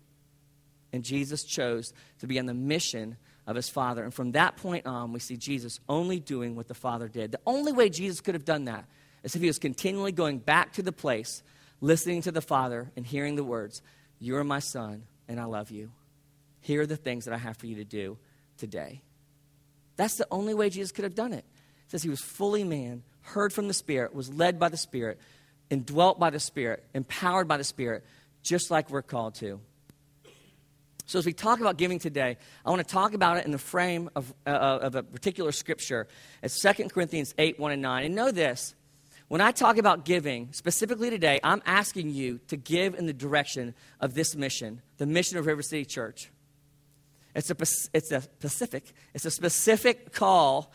And 0.90 1.04
Jesus 1.04 1.44
chose 1.44 1.92
to 2.20 2.26
be 2.26 2.38
on 2.38 2.46
the 2.46 2.54
mission 2.54 3.18
of 3.46 3.54
his 3.54 3.68
Father. 3.68 4.02
And 4.02 4.14
from 4.14 4.32
that 4.32 4.56
point 4.56 4.86
on, 4.86 5.12
we 5.12 5.20
see 5.20 5.36
Jesus 5.36 5.78
only 5.90 6.18
doing 6.18 6.56
what 6.56 6.66
the 6.66 6.74
Father 6.74 7.06
did. 7.06 7.32
The 7.32 7.40
only 7.44 7.70
way 7.70 7.90
Jesus 7.90 8.22
could 8.22 8.34
have 8.34 8.46
done 8.46 8.64
that 8.64 8.86
is 9.24 9.36
if 9.36 9.42
he 9.42 9.46
was 9.46 9.58
continually 9.58 10.12
going 10.12 10.38
back 10.38 10.72
to 10.72 10.82
the 10.82 10.90
place, 10.90 11.42
listening 11.82 12.22
to 12.22 12.32
the 12.32 12.40
Father, 12.40 12.90
and 12.96 13.04
hearing 13.04 13.36
the 13.36 13.44
words, 13.44 13.82
You 14.20 14.38
are 14.38 14.44
my 14.44 14.60
Son, 14.60 15.02
and 15.28 15.38
I 15.38 15.44
love 15.44 15.70
you. 15.70 15.90
Here 16.62 16.80
are 16.80 16.86
the 16.86 16.96
things 16.96 17.26
that 17.26 17.34
I 17.34 17.36
have 17.36 17.58
for 17.58 17.66
you 17.66 17.74
to 17.74 17.84
do 17.84 18.16
today. 18.56 19.02
That's 19.96 20.16
the 20.16 20.26
only 20.30 20.54
way 20.54 20.70
Jesus 20.70 20.92
could 20.92 21.04
have 21.04 21.14
done 21.14 21.34
it. 21.34 21.44
It 21.86 21.90
says 21.90 22.02
he 22.02 22.08
was 22.08 22.20
fully 22.20 22.64
man, 22.64 23.02
heard 23.22 23.52
from 23.52 23.68
the 23.68 23.74
Spirit, 23.74 24.14
was 24.14 24.32
led 24.32 24.58
by 24.58 24.68
the 24.68 24.76
Spirit, 24.76 25.18
indwelt 25.70 26.18
by 26.18 26.30
the 26.30 26.40
Spirit, 26.40 26.84
empowered 26.94 27.48
by 27.48 27.56
the 27.56 27.64
Spirit, 27.64 28.04
just 28.42 28.70
like 28.70 28.90
we're 28.90 29.02
called 29.02 29.34
to. 29.36 29.60
So, 31.06 31.18
as 31.18 31.26
we 31.26 31.34
talk 31.34 31.60
about 31.60 31.76
giving 31.76 31.98
today, 31.98 32.38
I 32.64 32.70
want 32.70 32.86
to 32.86 32.90
talk 32.90 33.12
about 33.12 33.36
it 33.36 33.44
in 33.44 33.50
the 33.50 33.58
frame 33.58 34.08
of, 34.16 34.32
uh, 34.46 34.50
of 34.50 34.94
a 34.94 35.02
particular 35.02 35.52
scripture. 35.52 36.08
It's 36.42 36.58
2 36.60 36.88
Corinthians 36.88 37.34
8 37.36 37.58
1 37.58 37.72
and 37.72 37.82
9. 37.82 38.04
And 38.06 38.14
know 38.14 38.30
this 38.30 38.74
when 39.28 39.40
I 39.40 39.52
talk 39.52 39.78
about 39.78 40.04
giving, 40.04 40.52
specifically 40.52 41.10
today, 41.10 41.40
I'm 41.42 41.62
asking 41.66 42.10
you 42.10 42.40
to 42.48 42.56
give 42.56 42.94
in 42.94 43.06
the 43.06 43.12
direction 43.12 43.74
of 44.00 44.14
this 44.14 44.36
mission, 44.36 44.82
the 44.98 45.06
mission 45.06 45.38
of 45.38 45.46
River 45.46 45.62
City 45.62 45.84
Church. 45.84 46.30
It's 47.34 47.50
a, 47.50 47.56
it's 47.92 48.12
a 48.12 48.20
specific, 48.20 48.92
it's 49.12 49.24
a 49.24 49.30
specific 49.30 50.12
call 50.12 50.72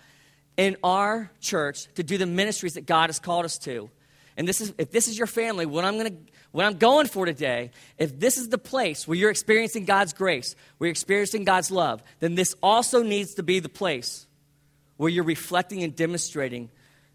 in 0.60 0.76
our 0.84 1.32
church 1.40 1.88
to 1.96 2.04
do 2.04 2.18
the 2.18 2.26
ministries 2.26 2.74
that 2.74 2.86
God 2.86 3.08
has 3.08 3.18
called 3.18 3.46
us 3.46 3.58
to. 3.60 3.90
And 4.36 4.46
this 4.46 4.60
is, 4.60 4.74
if 4.78 4.92
this 4.92 5.08
is 5.08 5.18
your 5.18 5.26
family, 5.26 5.66
what 5.66 5.86
I'm 5.86 5.98
going 5.98 6.12
to, 6.12 6.18
what 6.52 6.66
I'm 6.66 6.78
going 6.78 7.08
for 7.08 7.26
today, 7.26 7.72
if 7.98 8.20
this 8.20 8.38
is 8.38 8.50
the 8.50 8.58
place 8.58 9.08
where 9.08 9.18
you're 9.18 9.30
experiencing 9.30 9.86
God's 9.86 10.12
grace, 10.12 10.58
where 10.78 10.88
you're 10.88 10.92
experiencing 10.92 11.46
God's 11.46 11.72
love, 11.72 12.04
then 12.20 12.36
this 12.36 12.56
also 12.62 13.04
needs 13.04 13.36
to 13.36 13.44
be 13.44 13.60
the 13.60 13.70
place 13.70 14.28
where 14.98 15.10
you're 15.10 15.24
reflecting 15.24 15.82
and 15.82 15.96
demonstrating 15.96 16.70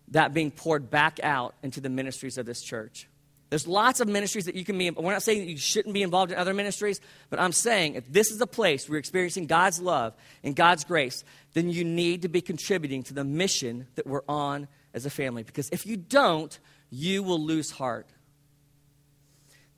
that 0.09 0.33
being 0.33 0.51
poured 0.51 0.91
back 0.91 1.21
out 1.23 1.55
into 1.63 1.83
the 1.83 1.91
ministries 1.91 2.39
of 2.39 2.47
this 2.47 2.63
church. 2.63 3.09
There's 3.51 3.67
lots 3.67 4.01
of 4.01 4.09
ministries 4.09 4.47
that 4.47 4.55
you 4.55 4.65
can 4.65 4.79
be. 4.79 4.91
We're 4.91 5.13
not 5.13 5.23
saying 5.23 5.49
you 5.49 5.59
shouldn't 5.59 5.95
be 5.95 6.03
involved 6.03 6.33
in 6.33 6.39
other 6.39 6.55
ministries, 6.55 7.01
but 7.31 7.39
I'm 7.39 7.53
saying 7.53 7.95
if 7.95 8.11
this 8.11 8.31
is 8.31 8.41
a 8.41 8.47
place 8.47 8.89
where 8.89 8.95
you're 8.95 9.01
experiencing 9.01 9.47
God's 9.47 9.81
love 9.81 10.15
and 10.43 10.57
God's 10.57 10.85
grace, 10.85 11.25
then 11.55 11.71
you 11.71 11.85
need 11.85 12.23
to 12.23 12.29
be 12.29 12.41
contributing 12.41 13.03
to 13.05 13.15
the 13.15 13.25
mission 13.25 13.87
that 13.95 14.07
we're 14.07 14.23
on 14.29 14.69
as 14.93 15.07
a 15.07 15.11
family. 15.11 15.43
Because 15.43 15.69
if 15.71 15.87
you 15.87 15.97
don't, 15.97 16.59
you 16.91 17.23
will 17.23 17.41
lose 17.41 17.71
heart. 17.71 18.07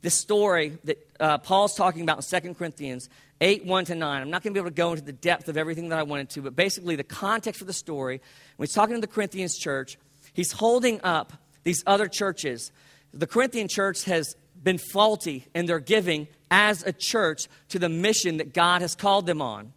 This 0.02 0.14
story 0.14 0.78
that 0.84 1.10
uh, 1.18 1.38
Paul's 1.38 1.74
talking 1.74 2.02
about 2.02 2.30
in 2.32 2.42
2 2.42 2.54
Corinthians 2.54 3.08
8 3.40 3.64
1 3.64 3.84
to 3.86 3.94
9. 3.94 4.22
I'm 4.22 4.30
not 4.30 4.42
going 4.42 4.52
to 4.52 4.58
be 4.58 4.60
able 4.60 4.70
to 4.70 4.74
go 4.74 4.90
into 4.90 5.04
the 5.04 5.12
depth 5.12 5.48
of 5.48 5.56
everything 5.56 5.90
that 5.90 5.98
I 5.98 6.02
wanted 6.02 6.30
to, 6.30 6.42
but 6.42 6.56
basically, 6.56 6.96
the 6.96 7.04
context 7.04 7.58
for 7.58 7.66
the 7.66 7.72
story, 7.72 8.20
when 8.56 8.66
he's 8.66 8.74
talking 8.74 8.94
to 8.94 9.00
the 9.00 9.06
Corinthians 9.06 9.56
church, 9.56 9.98
he's 10.32 10.52
holding 10.52 11.00
up 11.02 11.32
these 11.62 11.82
other 11.86 12.08
churches 12.08 12.72
the 13.16 13.26
Corinthian 13.26 13.68
church 13.68 14.04
has 14.04 14.36
been 14.62 14.78
faulty 14.78 15.46
in 15.54 15.66
their 15.66 15.80
giving 15.80 16.28
as 16.50 16.82
a 16.82 16.92
church 16.92 17.48
to 17.70 17.78
the 17.78 17.88
mission 17.88 18.36
that 18.38 18.52
God 18.52 18.82
has 18.82 18.94
called 18.94 19.26
them 19.26 19.40
on. 19.40 19.72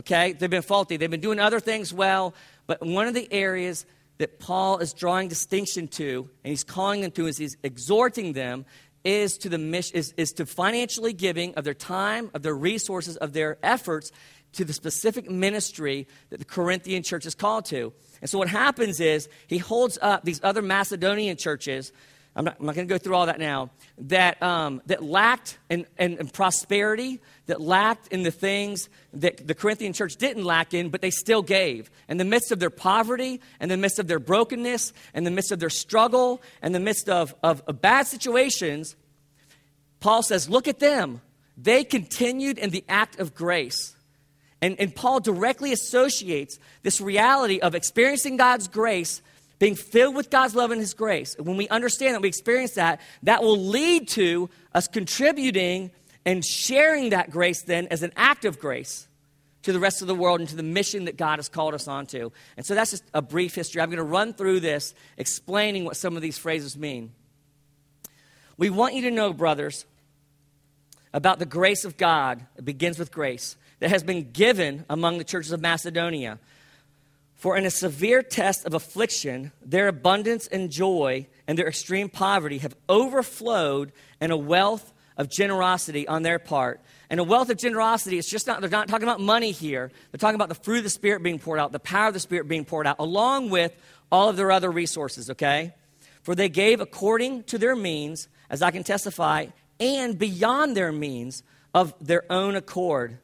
Okay? 0.00 0.32
They've 0.32 0.50
been 0.50 0.62
faulty. 0.62 0.96
They've 0.96 1.10
been 1.10 1.20
doing 1.20 1.38
other 1.38 1.60
things 1.60 1.92
well, 1.92 2.34
but 2.66 2.84
one 2.84 3.06
of 3.06 3.14
the 3.14 3.32
areas 3.32 3.86
that 4.18 4.38
Paul 4.38 4.78
is 4.78 4.92
drawing 4.92 5.28
distinction 5.28 5.88
to, 5.88 6.28
and 6.44 6.50
he's 6.50 6.64
calling 6.64 7.02
them 7.02 7.10
to, 7.12 7.26
is 7.26 7.38
he's 7.38 7.56
exhorting 7.62 8.32
them, 8.32 8.66
is 9.04 9.38
to 9.38 9.48
the 9.48 9.58
mission, 9.58 9.96
is, 9.96 10.12
is 10.16 10.32
to 10.32 10.46
financially 10.46 11.12
giving 11.12 11.54
of 11.54 11.64
their 11.64 11.74
time, 11.74 12.30
of 12.34 12.42
their 12.42 12.54
resources, 12.54 13.16
of 13.16 13.32
their 13.32 13.58
efforts 13.62 14.10
to 14.52 14.64
the 14.64 14.72
specific 14.72 15.30
ministry 15.30 16.06
that 16.30 16.38
the 16.38 16.44
Corinthian 16.44 17.02
church 17.02 17.24
is 17.24 17.34
called 17.34 17.64
to. 17.66 17.92
And 18.20 18.28
so 18.28 18.38
what 18.38 18.48
happens 18.48 19.00
is 19.00 19.28
he 19.46 19.58
holds 19.58 19.98
up 20.02 20.24
these 20.24 20.40
other 20.42 20.60
Macedonian 20.60 21.36
churches 21.36 21.92
I'm 22.36 22.44
not, 22.44 22.60
not 22.62 22.74
going 22.74 22.86
to 22.86 22.94
go 22.94 22.98
through 22.98 23.16
all 23.16 23.26
that 23.26 23.40
now, 23.40 23.70
that, 23.98 24.40
um, 24.42 24.80
that 24.86 25.02
lacked 25.02 25.58
in, 25.68 25.84
in, 25.98 26.16
in, 26.18 26.28
prosperity, 26.28 27.20
that 27.46 27.60
lacked 27.60 28.08
in 28.08 28.22
the 28.22 28.30
things 28.30 28.88
that 29.14 29.46
the 29.46 29.54
Corinthian 29.54 29.92
church 29.92 30.16
didn't 30.16 30.44
lack 30.44 30.72
in, 30.72 30.90
but 30.90 31.02
they 31.02 31.10
still 31.10 31.42
gave. 31.42 31.90
In 32.08 32.18
the 32.18 32.24
midst 32.24 32.52
of 32.52 32.60
their 32.60 32.70
poverty, 32.70 33.40
in 33.60 33.68
the 33.68 33.76
midst 33.76 33.98
of 33.98 34.06
their 34.06 34.20
brokenness, 34.20 34.92
in 35.12 35.24
the 35.24 35.30
midst 35.30 35.50
of 35.50 35.58
their 35.58 35.70
struggle, 35.70 36.40
in 36.62 36.70
the 36.70 36.80
midst 36.80 37.08
of, 37.08 37.34
of, 37.42 37.62
of 37.66 37.82
bad 37.82 38.06
situations, 38.06 38.94
Paul 39.98 40.22
says, 40.22 40.48
Look 40.48 40.68
at 40.68 40.78
them. 40.78 41.20
They 41.56 41.84
continued 41.84 42.58
in 42.58 42.70
the 42.70 42.84
act 42.88 43.18
of 43.18 43.34
grace. 43.34 43.94
And, 44.62 44.78
and 44.78 44.94
Paul 44.94 45.20
directly 45.20 45.72
associates 45.72 46.58
this 46.82 47.00
reality 47.00 47.58
of 47.58 47.74
experiencing 47.74 48.36
God's 48.36 48.68
grace 48.68 49.20
being 49.60 49.76
filled 49.76 50.16
with 50.16 50.30
God's 50.30 50.56
love 50.56 50.72
and 50.72 50.80
His 50.80 50.94
grace. 50.94 51.36
And 51.36 51.46
when 51.46 51.56
we 51.56 51.68
understand 51.68 52.14
that, 52.14 52.22
we 52.22 52.28
experience 52.28 52.72
that, 52.72 53.00
that 53.22 53.42
will 53.42 53.58
lead 53.58 54.08
to 54.08 54.50
us 54.74 54.88
contributing 54.88 55.92
and 56.26 56.44
sharing 56.44 57.10
that 57.10 57.30
grace 57.30 57.62
then 57.62 57.86
as 57.88 58.02
an 58.02 58.12
act 58.16 58.44
of 58.44 58.58
grace 58.58 59.06
to 59.62 59.72
the 59.72 59.78
rest 59.78 60.00
of 60.00 60.08
the 60.08 60.14
world 60.14 60.40
and 60.40 60.48
to 60.48 60.56
the 60.56 60.62
mission 60.62 61.04
that 61.04 61.18
God 61.18 61.38
has 61.38 61.50
called 61.50 61.74
us 61.74 61.86
onto. 61.86 62.30
And 62.56 62.64
so 62.64 62.74
that's 62.74 62.90
just 62.90 63.04
a 63.12 63.20
brief 63.20 63.54
history. 63.54 63.82
I'm 63.82 63.90
going 63.90 63.98
to 63.98 64.02
run 64.02 64.32
through 64.32 64.60
this 64.60 64.94
explaining 65.18 65.84
what 65.84 65.96
some 65.96 66.16
of 66.16 66.22
these 66.22 66.38
phrases 66.38 66.76
mean. 66.76 67.12
We 68.56 68.70
want 68.70 68.94
you 68.94 69.02
to 69.02 69.10
know, 69.10 69.34
brothers, 69.34 69.84
about 71.12 71.38
the 71.38 71.46
grace 71.46 71.84
of 71.84 71.98
God. 71.98 72.40
It 72.56 72.64
begins 72.64 72.98
with 72.98 73.12
grace 73.12 73.56
that 73.80 73.90
has 73.90 74.02
been 74.02 74.30
given 74.32 74.86
among 74.88 75.18
the 75.18 75.24
churches 75.24 75.52
of 75.52 75.60
Macedonia. 75.60 76.38
For 77.40 77.56
in 77.56 77.64
a 77.64 77.70
severe 77.70 78.22
test 78.22 78.66
of 78.66 78.74
affliction, 78.74 79.52
their 79.64 79.88
abundance 79.88 80.46
and 80.46 80.70
joy 80.70 81.26
and 81.46 81.58
their 81.58 81.68
extreme 81.68 82.10
poverty 82.10 82.58
have 82.58 82.76
overflowed 82.86 83.92
in 84.20 84.30
a 84.30 84.36
wealth 84.36 84.92
of 85.16 85.30
generosity 85.30 86.06
on 86.06 86.22
their 86.22 86.38
part. 86.38 86.82
And 87.08 87.18
a 87.18 87.24
wealth 87.24 87.48
of 87.48 87.56
generosity 87.56 88.18
is 88.18 88.26
just 88.26 88.46
not, 88.46 88.60
they're 88.60 88.68
not 88.68 88.88
talking 88.88 89.08
about 89.08 89.20
money 89.20 89.52
here. 89.52 89.90
They're 90.12 90.18
talking 90.18 90.34
about 90.34 90.50
the 90.50 90.54
fruit 90.54 90.78
of 90.78 90.84
the 90.84 90.90
Spirit 90.90 91.22
being 91.22 91.38
poured 91.38 91.58
out, 91.58 91.72
the 91.72 91.80
power 91.80 92.08
of 92.08 92.14
the 92.14 92.20
Spirit 92.20 92.46
being 92.46 92.66
poured 92.66 92.86
out, 92.86 92.96
along 92.98 93.48
with 93.48 93.72
all 94.12 94.28
of 94.28 94.36
their 94.36 94.52
other 94.52 94.70
resources, 94.70 95.30
okay? 95.30 95.72
For 96.22 96.34
they 96.34 96.50
gave 96.50 96.82
according 96.82 97.44
to 97.44 97.56
their 97.56 97.74
means, 97.74 98.28
as 98.50 98.60
I 98.60 98.70
can 98.70 98.84
testify, 98.84 99.46
and 99.80 100.18
beyond 100.18 100.76
their 100.76 100.92
means 100.92 101.42
of 101.72 101.94
their 102.06 102.30
own 102.30 102.54
accord, 102.54 103.16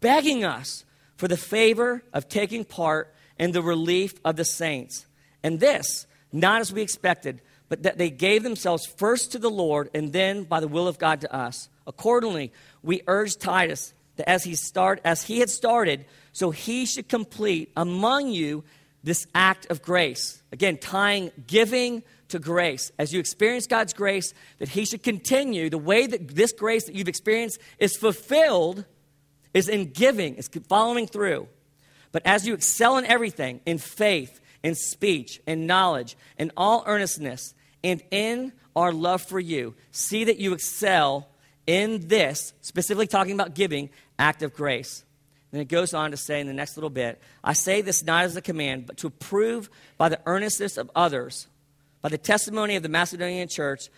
begging 0.00 0.44
us 0.44 0.84
for 1.16 1.28
the 1.28 1.36
favor 1.36 2.02
of 2.12 2.28
taking 2.28 2.64
part 2.64 3.14
and 3.42 3.52
the 3.52 3.60
relief 3.60 4.14
of 4.24 4.36
the 4.36 4.44
saints. 4.44 5.04
And 5.42 5.58
this, 5.58 6.06
not 6.30 6.60
as 6.60 6.72
we 6.72 6.80
expected, 6.80 7.42
but 7.68 7.82
that 7.82 7.98
they 7.98 8.08
gave 8.08 8.44
themselves 8.44 8.86
first 8.86 9.32
to 9.32 9.38
the 9.40 9.50
Lord 9.50 9.90
and 9.92 10.12
then 10.12 10.44
by 10.44 10.60
the 10.60 10.68
will 10.68 10.86
of 10.86 10.96
God 10.96 11.20
to 11.22 11.34
us. 11.34 11.68
Accordingly, 11.84 12.52
we 12.84 13.02
urge 13.08 13.36
Titus 13.38 13.94
that 14.14 14.28
as 14.28 14.44
he 14.44 14.54
start 14.54 15.00
as 15.04 15.24
he 15.24 15.40
had 15.40 15.50
started, 15.50 16.04
so 16.32 16.52
he 16.52 16.86
should 16.86 17.08
complete 17.08 17.72
among 17.76 18.28
you 18.28 18.62
this 19.02 19.26
act 19.34 19.66
of 19.70 19.82
grace. 19.82 20.40
Again, 20.52 20.78
tying 20.78 21.32
giving 21.48 22.04
to 22.28 22.38
grace. 22.38 22.92
As 22.96 23.12
you 23.12 23.18
experience 23.18 23.66
God's 23.66 23.92
grace, 23.92 24.34
that 24.60 24.68
he 24.68 24.84
should 24.84 25.02
continue 25.02 25.68
the 25.68 25.78
way 25.78 26.06
that 26.06 26.28
this 26.36 26.52
grace 26.52 26.84
that 26.84 26.94
you've 26.94 27.08
experienced 27.08 27.58
is 27.80 27.96
fulfilled 27.96 28.84
is 29.52 29.68
in 29.68 29.90
giving, 29.90 30.36
is 30.36 30.48
following 30.68 31.08
through. 31.08 31.48
But 32.12 32.22
as 32.26 32.46
you 32.46 32.54
excel 32.54 32.98
in 32.98 33.06
everything, 33.06 33.60
in 33.66 33.78
faith, 33.78 34.40
in 34.62 34.74
speech, 34.74 35.40
in 35.46 35.66
knowledge, 35.66 36.16
in 36.38 36.52
all 36.56 36.84
earnestness, 36.86 37.54
and 37.82 38.02
in 38.10 38.52
our 38.76 38.92
love 38.92 39.22
for 39.22 39.40
you, 39.40 39.74
see 39.90 40.24
that 40.24 40.38
you 40.38 40.52
excel 40.52 41.28
in 41.66 42.06
this, 42.08 42.52
specifically 42.60 43.06
talking 43.06 43.32
about 43.32 43.54
giving, 43.54 43.90
act 44.18 44.42
of 44.42 44.54
grace. 44.54 45.04
Then 45.50 45.60
it 45.60 45.68
goes 45.68 45.94
on 45.94 46.10
to 46.12 46.16
say 46.16 46.40
in 46.40 46.46
the 46.46 46.52
next 46.52 46.76
little 46.76 46.90
bit 46.90 47.20
I 47.44 47.52
say 47.52 47.82
this 47.82 48.02
not 48.02 48.24
as 48.24 48.36
a 48.36 48.42
command, 48.42 48.86
but 48.86 48.98
to 48.98 49.10
prove 49.10 49.68
by 49.98 50.08
the 50.08 50.20
earnestness 50.26 50.76
of 50.76 50.90
others, 50.94 51.46
by 52.00 52.08
the 52.08 52.18
testimony 52.18 52.76
of 52.76 52.82
the 52.82 52.88
Macedonian 52.88 53.48
church, 53.48 53.88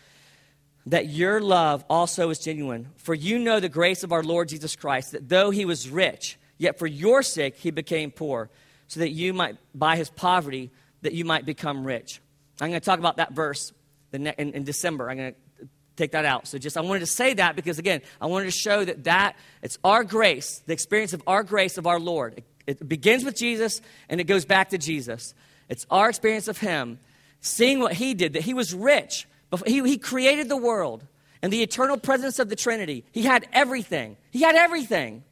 that 0.86 1.08
your 1.08 1.40
love 1.40 1.84
also 1.88 2.28
is 2.30 2.38
genuine. 2.38 2.88
For 2.96 3.14
you 3.14 3.38
know 3.38 3.60
the 3.60 3.68
grace 3.68 4.02
of 4.02 4.12
our 4.12 4.22
Lord 4.22 4.48
Jesus 4.48 4.76
Christ, 4.76 5.12
that 5.12 5.28
though 5.28 5.50
he 5.50 5.64
was 5.64 5.88
rich, 5.88 6.36
Yet 6.58 6.78
for 6.78 6.86
your 6.86 7.22
sake 7.22 7.56
he 7.56 7.70
became 7.70 8.10
poor, 8.10 8.50
so 8.86 9.00
that 9.00 9.10
you 9.10 9.32
might, 9.32 9.56
by 9.74 9.96
his 9.96 10.10
poverty, 10.10 10.70
that 11.02 11.12
you 11.12 11.24
might 11.24 11.44
become 11.46 11.84
rich. 11.84 12.20
I'm 12.60 12.68
going 12.68 12.80
to 12.80 12.84
talk 12.84 12.98
about 12.98 13.16
that 13.16 13.32
verse 13.32 13.72
in, 14.12 14.64
December. 14.64 15.10
I'm 15.10 15.16
going 15.16 15.34
to 15.34 15.68
take 15.96 16.12
that 16.12 16.24
out. 16.24 16.46
So 16.46 16.58
just 16.58 16.76
I 16.76 16.80
wanted 16.80 17.00
to 17.00 17.06
say 17.06 17.34
that 17.34 17.56
because 17.56 17.78
again, 17.78 18.02
I 18.20 18.26
wanted 18.26 18.46
to 18.46 18.50
show 18.52 18.84
that 18.84 19.04
that 19.04 19.36
it's 19.62 19.78
our 19.84 20.04
grace, 20.04 20.62
the 20.66 20.72
experience 20.72 21.12
of 21.12 21.22
our 21.26 21.42
grace 21.42 21.78
of 21.78 21.86
our 21.86 22.00
Lord. 22.00 22.42
It, 22.66 22.80
it 22.80 22.88
begins 22.88 23.24
with 23.24 23.36
Jesus 23.36 23.80
and 24.08 24.20
it 24.20 24.24
goes 24.24 24.44
back 24.44 24.70
to 24.70 24.78
Jesus. 24.78 25.34
It's 25.68 25.86
our 25.90 26.08
experience 26.08 26.48
of 26.48 26.58
Him, 26.58 26.98
seeing 27.40 27.80
what 27.80 27.94
He 27.94 28.14
did, 28.14 28.34
that 28.34 28.42
He 28.42 28.54
was 28.54 28.74
rich. 28.74 29.26
He, 29.66 29.82
he 29.82 29.98
created 29.98 30.48
the 30.48 30.56
world 30.56 31.04
and 31.42 31.52
the 31.52 31.62
eternal 31.62 31.96
presence 31.96 32.38
of 32.38 32.48
the 32.48 32.56
Trinity. 32.56 33.04
He 33.12 33.22
had 33.22 33.46
everything. 33.52 34.16
He 34.30 34.42
had 34.42 34.56
everything. 34.56 35.22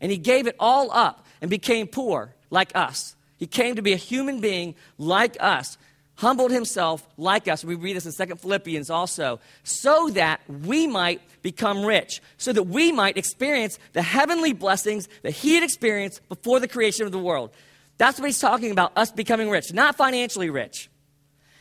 And 0.00 0.12
he 0.12 0.18
gave 0.18 0.46
it 0.46 0.56
all 0.58 0.90
up 0.90 1.26
and 1.40 1.50
became 1.50 1.86
poor 1.86 2.34
like 2.50 2.72
us. 2.74 3.14
He 3.38 3.46
came 3.46 3.76
to 3.76 3.82
be 3.82 3.92
a 3.92 3.96
human 3.96 4.40
being 4.40 4.74
like 4.98 5.36
us, 5.40 5.76
humbled 6.16 6.50
himself 6.50 7.06
like 7.18 7.48
us. 7.48 7.64
We 7.64 7.74
read 7.74 7.96
this 7.96 8.06
in 8.06 8.12
Second 8.12 8.40
Philippians 8.40 8.88
also, 8.90 9.40
so 9.62 10.08
that 10.10 10.40
we 10.48 10.86
might 10.86 11.20
become 11.42 11.84
rich, 11.84 12.22
so 12.38 12.52
that 12.52 12.64
we 12.64 12.92
might 12.92 13.16
experience 13.18 13.78
the 13.92 14.02
heavenly 14.02 14.52
blessings 14.52 15.08
that 15.22 15.32
he 15.32 15.54
had 15.54 15.62
experienced 15.62 16.26
before 16.28 16.60
the 16.60 16.68
creation 16.68 17.04
of 17.04 17.12
the 17.12 17.18
world. 17.18 17.50
That's 17.98 18.18
what 18.18 18.26
he's 18.26 18.40
talking 18.40 18.70
about, 18.70 18.92
us 18.96 19.10
becoming 19.10 19.50
rich, 19.50 19.72
not 19.72 19.96
financially 19.96 20.50
rich. 20.50 20.90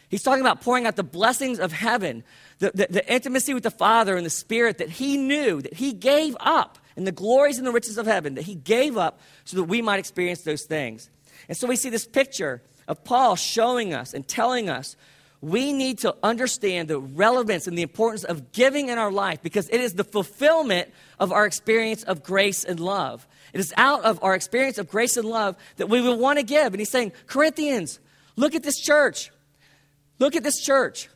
He's 0.10 0.24
talking 0.24 0.42
about 0.42 0.62
pouring 0.62 0.86
out 0.86 0.96
the 0.96 1.04
blessings 1.04 1.60
of 1.60 1.72
heaven, 1.72 2.24
the, 2.60 2.72
the, 2.74 2.88
the 2.90 3.14
intimacy 3.14 3.54
with 3.54 3.64
the 3.64 3.72
Father 3.72 4.16
and 4.16 4.26
the 4.26 4.30
Spirit 4.30 4.78
that 4.78 4.90
he 4.90 5.18
knew, 5.18 5.62
that 5.62 5.74
he 5.74 5.94
gave 5.94 6.38
up, 6.40 6.78
and 6.96 7.06
the 7.06 7.12
glories 7.12 7.58
and 7.58 7.68
the 7.68 7.72
riches 7.72 7.98
of 7.98 8.06
heaven 8.06 8.36
that 8.36 8.44
he 8.44 8.56
gave 8.56 8.98
up 8.98 9.20
so 9.44 9.58
that 9.58 9.64
we 9.66 9.82
might 9.82 10.00
experience 10.00 10.42
those 10.42 10.64
things. 10.64 11.10
And 11.48 11.58
so 11.58 11.68
we 11.68 11.76
see 11.76 11.90
this 11.90 12.08
picture 12.08 12.62
of 12.88 13.04
Paul 13.04 13.36
showing 13.36 13.94
us 13.94 14.14
and 14.14 14.28
telling 14.28 14.70
us 14.70 14.96
we 15.42 15.74
need 15.74 16.00
to 16.00 16.16
understand 16.24 16.88
the 16.88 17.00
relevance 17.00 17.68
and 17.68 17.78
the 17.78 17.82
importance 17.82 18.24
of 18.24 18.52
giving 18.52 18.90
in 18.90 18.98
our 18.98 19.12
life 19.12 19.42
because 19.42 19.70
it 19.70 19.80
is 19.80 19.94
the 19.94 20.04
fulfillment 20.04 20.92
of 21.20 21.32
our 21.32 21.46
experience 21.46 22.04
of 22.04 22.24
grace 22.24 22.64
and 22.64 22.80
love. 22.80 23.28
It 23.54 23.60
is 23.60 23.74
out 23.78 24.04
of 24.04 24.24
our 24.24 24.34
experience 24.34 24.78
of 24.78 24.90
grace 24.90 25.18
and 25.18 25.28
love 25.28 25.56
that 25.78 25.88
we 25.88 26.02
will 26.02 26.18
want 26.18 26.40
to 26.40 26.44
give. 26.44 26.74
And 26.74 26.80
he's 26.80 26.90
saying, 26.90 27.12
Corinthians, 27.28 28.00
look 28.36 28.56
at 28.56 28.64
this 28.64 28.80
church. 28.80 29.32
Look 30.20 30.36
at 30.36 30.44
this 30.44 30.62
church. 30.62 31.10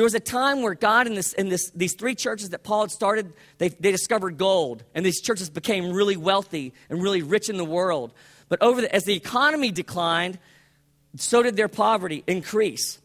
There 0.00 0.04
was 0.04 0.14
a 0.14 0.18
time 0.18 0.62
where 0.62 0.72
God 0.72 1.06
in, 1.06 1.12
this, 1.12 1.34
this, 1.36 1.68
these 1.72 1.92
three 1.92 2.14
churches 2.14 2.48
that 2.48 2.62
Paul 2.62 2.84
had 2.84 2.90
started, 2.90 3.34
they, 3.58 3.68
they 3.68 3.90
discovered 3.90 4.38
gold. 4.38 4.82
And 4.94 5.04
these 5.04 5.20
churches 5.20 5.50
became 5.50 5.92
really 5.92 6.16
wealthy 6.16 6.72
and 6.88 7.02
really 7.02 7.20
rich 7.20 7.50
in 7.50 7.58
the 7.58 7.66
world. 7.66 8.14
But 8.48 8.62
over 8.62 8.80
the, 8.80 8.94
as 8.94 9.04
the 9.04 9.12
economy 9.12 9.70
declined, 9.70 10.38
so 11.16 11.42
did 11.42 11.54
their 11.54 11.68
poverty 11.68 12.24
increase. 12.26 12.98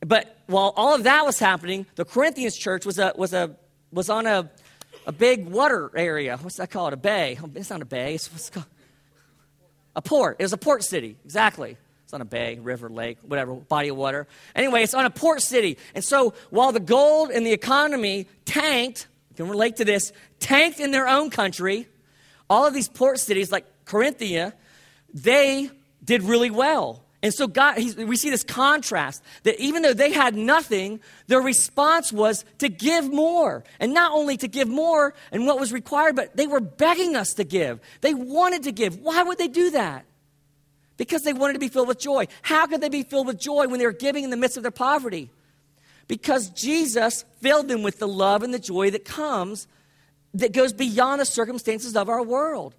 But 0.00 0.36
while 0.46 0.74
all 0.76 0.94
of 0.94 1.04
that 1.04 1.24
was 1.24 1.38
happening, 1.38 1.86
the 1.94 2.04
Corinthians 2.04 2.54
church 2.54 2.84
was, 2.84 2.98
a, 2.98 3.14
was, 3.16 3.32
a, 3.32 3.56
was 3.90 4.10
on 4.10 4.26
a, 4.26 4.50
a 5.06 5.12
big 5.12 5.46
water 5.46 5.90
area. 5.96 6.36
What's 6.36 6.56
that 6.56 6.70
called? 6.70 6.92
A 6.92 6.98
bay. 6.98 7.38
Oh, 7.42 7.48
it's 7.54 7.70
not 7.70 7.80
a 7.80 7.86
bay. 7.86 8.14
It's 8.14 8.30
what's 8.30 8.50
called 8.50 8.66
a 9.94 10.02
port. 10.02 10.36
It 10.38 10.42
was 10.42 10.52
a 10.52 10.58
port 10.58 10.84
city, 10.84 11.16
exactly. 11.24 11.78
It's 12.06 12.14
on 12.14 12.20
a 12.20 12.24
bay, 12.24 12.60
river, 12.62 12.88
lake, 12.88 13.18
whatever, 13.26 13.54
body 13.54 13.88
of 13.88 13.96
water. 13.96 14.28
Anyway, 14.54 14.84
it's 14.84 14.94
on 14.94 15.06
a 15.06 15.10
port 15.10 15.42
city. 15.42 15.76
And 15.92 16.04
so 16.04 16.34
while 16.50 16.70
the 16.70 16.78
gold 16.78 17.32
and 17.32 17.44
the 17.44 17.50
economy 17.50 18.28
tanked, 18.44 19.08
you 19.30 19.34
can 19.34 19.48
relate 19.48 19.78
to 19.78 19.84
this, 19.84 20.12
tanked 20.38 20.78
in 20.78 20.92
their 20.92 21.08
own 21.08 21.30
country, 21.30 21.88
all 22.48 22.64
of 22.64 22.74
these 22.74 22.88
port 22.88 23.18
cities 23.18 23.50
like 23.50 23.66
Corinthia, 23.86 24.52
they 25.12 25.68
did 26.04 26.22
really 26.22 26.48
well. 26.48 27.02
And 27.24 27.34
so 27.34 27.48
God, 27.48 27.76
we 27.96 28.16
see 28.16 28.30
this 28.30 28.44
contrast 28.44 29.20
that 29.42 29.58
even 29.58 29.82
though 29.82 29.92
they 29.92 30.12
had 30.12 30.36
nothing, 30.36 31.00
their 31.26 31.40
response 31.40 32.12
was 32.12 32.44
to 32.58 32.68
give 32.68 33.12
more. 33.12 33.64
And 33.80 33.92
not 33.92 34.12
only 34.12 34.36
to 34.36 34.46
give 34.46 34.68
more 34.68 35.12
and 35.32 35.44
what 35.44 35.58
was 35.58 35.72
required, 35.72 36.14
but 36.14 36.36
they 36.36 36.46
were 36.46 36.60
begging 36.60 37.16
us 37.16 37.34
to 37.34 37.42
give. 37.42 37.80
They 38.00 38.14
wanted 38.14 38.62
to 38.62 38.70
give. 38.70 39.00
Why 39.00 39.24
would 39.24 39.38
they 39.38 39.48
do 39.48 39.70
that? 39.70 40.05
Because 40.96 41.22
they 41.22 41.32
wanted 41.32 41.54
to 41.54 41.58
be 41.58 41.68
filled 41.68 41.88
with 41.88 41.98
joy. 41.98 42.26
How 42.42 42.66
could 42.66 42.80
they 42.80 42.88
be 42.88 43.02
filled 43.02 43.26
with 43.26 43.38
joy 43.38 43.68
when 43.68 43.78
they 43.78 43.86
were 43.86 43.92
giving 43.92 44.24
in 44.24 44.30
the 44.30 44.36
midst 44.36 44.56
of 44.56 44.62
their 44.62 44.70
poverty? 44.70 45.30
Because 46.08 46.48
Jesus 46.50 47.24
filled 47.40 47.68
them 47.68 47.82
with 47.82 47.98
the 47.98 48.08
love 48.08 48.42
and 48.42 48.54
the 48.54 48.58
joy 48.58 48.90
that 48.90 49.04
comes, 49.04 49.66
that 50.34 50.52
goes 50.52 50.72
beyond 50.72 51.20
the 51.20 51.24
circumstances 51.26 51.96
of 51.96 52.08
our 52.08 52.22
world. 52.22 52.74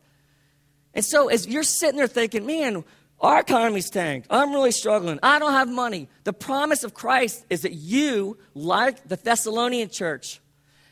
And 0.93 1.03
so, 1.03 1.27
as 1.27 1.47
you're 1.47 1.63
sitting 1.63 1.97
there 1.97 2.07
thinking, 2.07 2.45
man, 2.45 2.83
our 3.19 3.39
economy's 3.39 3.89
tanked. 3.89 4.27
I'm 4.29 4.51
really 4.51 4.71
struggling. 4.71 5.19
I 5.23 5.39
don't 5.39 5.53
have 5.53 5.69
money. 5.69 6.07
The 6.23 6.33
promise 6.33 6.83
of 6.83 6.93
Christ 6.93 7.45
is 7.49 7.61
that 7.61 7.73
you, 7.73 8.37
like 8.53 9.07
the 9.07 9.15
Thessalonian 9.15 9.89
church, 9.89 10.39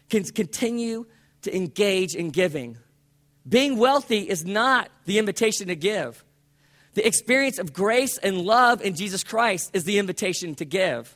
can 0.10 0.24
continue 0.24 1.06
to 1.44 1.56
engage 1.56 2.16
in 2.16 2.32
giving. 2.32 2.78
Being 3.48 3.78
wealthy 3.78 4.28
is 4.28 4.44
not 4.44 4.90
the 5.06 5.20
invitation 5.20 5.68
to 5.68 5.76
give. 5.76 6.25
The 6.96 7.06
experience 7.06 7.60
of 7.60 7.74
grace 7.74 8.18
and 8.18 8.42
love 8.42 8.82
in 8.82 8.96
Jesus 8.96 9.24
Christ 9.24 9.72
is 9.74 9.84
the 9.84 10.00
invitation 10.00 10.56
to 10.56 10.66
give. 10.66 11.16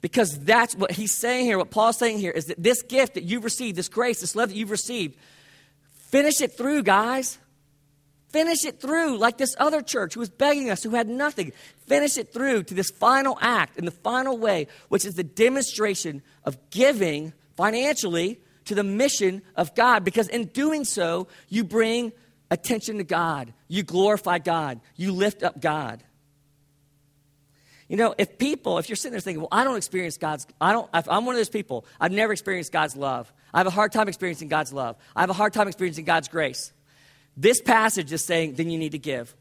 Because 0.00 0.38
that's 0.40 0.74
what 0.74 0.90
he's 0.90 1.12
saying 1.14 1.46
here, 1.46 1.58
what 1.58 1.70
Paul's 1.70 1.98
saying 1.98 2.18
here 2.18 2.30
is 2.30 2.46
that 2.46 2.62
this 2.62 2.82
gift 2.82 3.14
that 3.14 3.24
you've 3.24 3.44
received, 3.44 3.76
this 3.76 3.88
grace, 3.88 4.20
this 4.20 4.36
love 4.36 4.50
that 4.50 4.56
you've 4.56 4.70
received, 4.70 5.16
finish 6.10 6.40
it 6.40 6.56
through, 6.56 6.82
guys. 6.82 7.38
Finish 8.28 8.64
it 8.64 8.80
through 8.80 9.18
like 9.18 9.36
this 9.36 9.54
other 9.58 9.82
church 9.82 10.14
who 10.14 10.20
was 10.20 10.30
begging 10.30 10.70
us, 10.70 10.82
who 10.82 10.90
had 10.90 11.06
nothing. 11.06 11.52
Finish 11.86 12.16
it 12.16 12.32
through 12.32 12.62
to 12.64 12.74
this 12.74 12.90
final 12.90 13.36
act 13.40 13.76
in 13.76 13.84
the 13.84 13.90
final 13.90 14.38
way, 14.38 14.66
which 14.88 15.04
is 15.04 15.14
the 15.14 15.22
demonstration 15.22 16.22
of 16.44 16.58
giving 16.70 17.34
financially 17.56 18.40
to 18.64 18.74
the 18.74 18.82
mission 18.82 19.42
of 19.54 19.74
God. 19.74 20.02
Because 20.02 20.28
in 20.28 20.46
doing 20.46 20.84
so, 20.84 21.28
you 21.48 21.62
bring 21.62 22.12
attention 22.52 22.98
to 22.98 23.04
God, 23.04 23.54
you 23.66 23.82
glorify 23.82 24.38
God, 24.38 24.80
you 24.94 25.10
lift 25.10 25.42
up 25.42 25.58
God. 25.58 26.04
You 27.88 27.96
know, 27.96 28.14
if 28.18 28.36
people, 28.36 28.76
if 28.76 28.90
you're 28.90 28.96
sitting 28.96 29.12
there 29.12 29.20
thinking, 29.20 29.40
well, 29.40 29.48
I 29.50 29.64
don't 29.64 29.76
experience 29.78 30.18
God's, 30.18 30.46
I 30.60 30.72
don't, 30.72 30.88
I'm 30.92 31.24
one 31.24 31.34
of 31.34 31.38
those 31.38 31.48
people, 31.48 31.86
I've 31.98 32.12
never 32.12 32.32
experienced 32.32 32.70
God's 32.70 32.94
love. 32.94 33.32
I 33.54 33.58
have 33.58 33.66
a 33.66 33.70
hard 33.70 33.90
time 33.90 34.06
experiencing 34.06 34.48
God's 34.48 34.70
love. 34.70 34.96
I 35.16 35.22
have 35.22 35.30
a 35.30 35.34
hard 35.34 35.54
time 35.54 35.66
experiencing 35.66 36.04
God's 36.04 36.28
grace. 36.28 36.72
This 37.38 37.62
passage 37.62 38.12
is 38.12 38.22
saying, 38.22 38.54
then 38.54 38.68
you 38.68 38.78
need 38.78 38.92
to 38.92 38.98
give. 38.98 39.34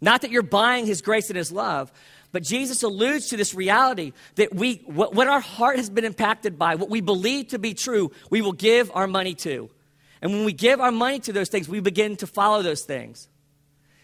Not 0.00 0.22
that 0.22 0.30
you're 0.30 0.42
buying 0.42 0.86
his 0.86 1.02
grace 1.02 1.28
and 1.28 1.36
his 1.36 1.52
love, 1.52 1.92
but 2.32 2.42
Jesus 2.42 2.82
alludes 2.82 3.28
to 3.28 3.36
this 3.36 3.54
reality 3.54 4.14
that 4.36 4.54
we, 4.54 4.82
what, 4.86 5.14
what, 5.14 5.28
our 5.28 5.40
heart 5.40 5.76
has 5.76 5.90
been 5.90 6.06
impacted 6.06 6.58
by, 6.58 6.76
what 6.76 6.88
we 6.88 7.02
believe 7.02 7.48
to 7.48 7.58
be 7.58 7.74
true, 7.74 8.10
we 8.30 8.40
will 8.40 8.52
give 8.52 8.90
our 8.94 9.06
money 9.06 9.34
to. 9.34 9.68
And 10.22 10.30
when 10.30 10.44
we 10.44 10.52
give 10.52 10.80
our 10.80 10.92
money 10.92 11.18
to 11.20 11.32
those 11.32 11.48
things, 11.48 11.68
we 11.68 11.80
begin 11.80 12.16
to 12.16 12.26
follow 12.26 12.62
those 12.62 12.82
things. 12.82 13.28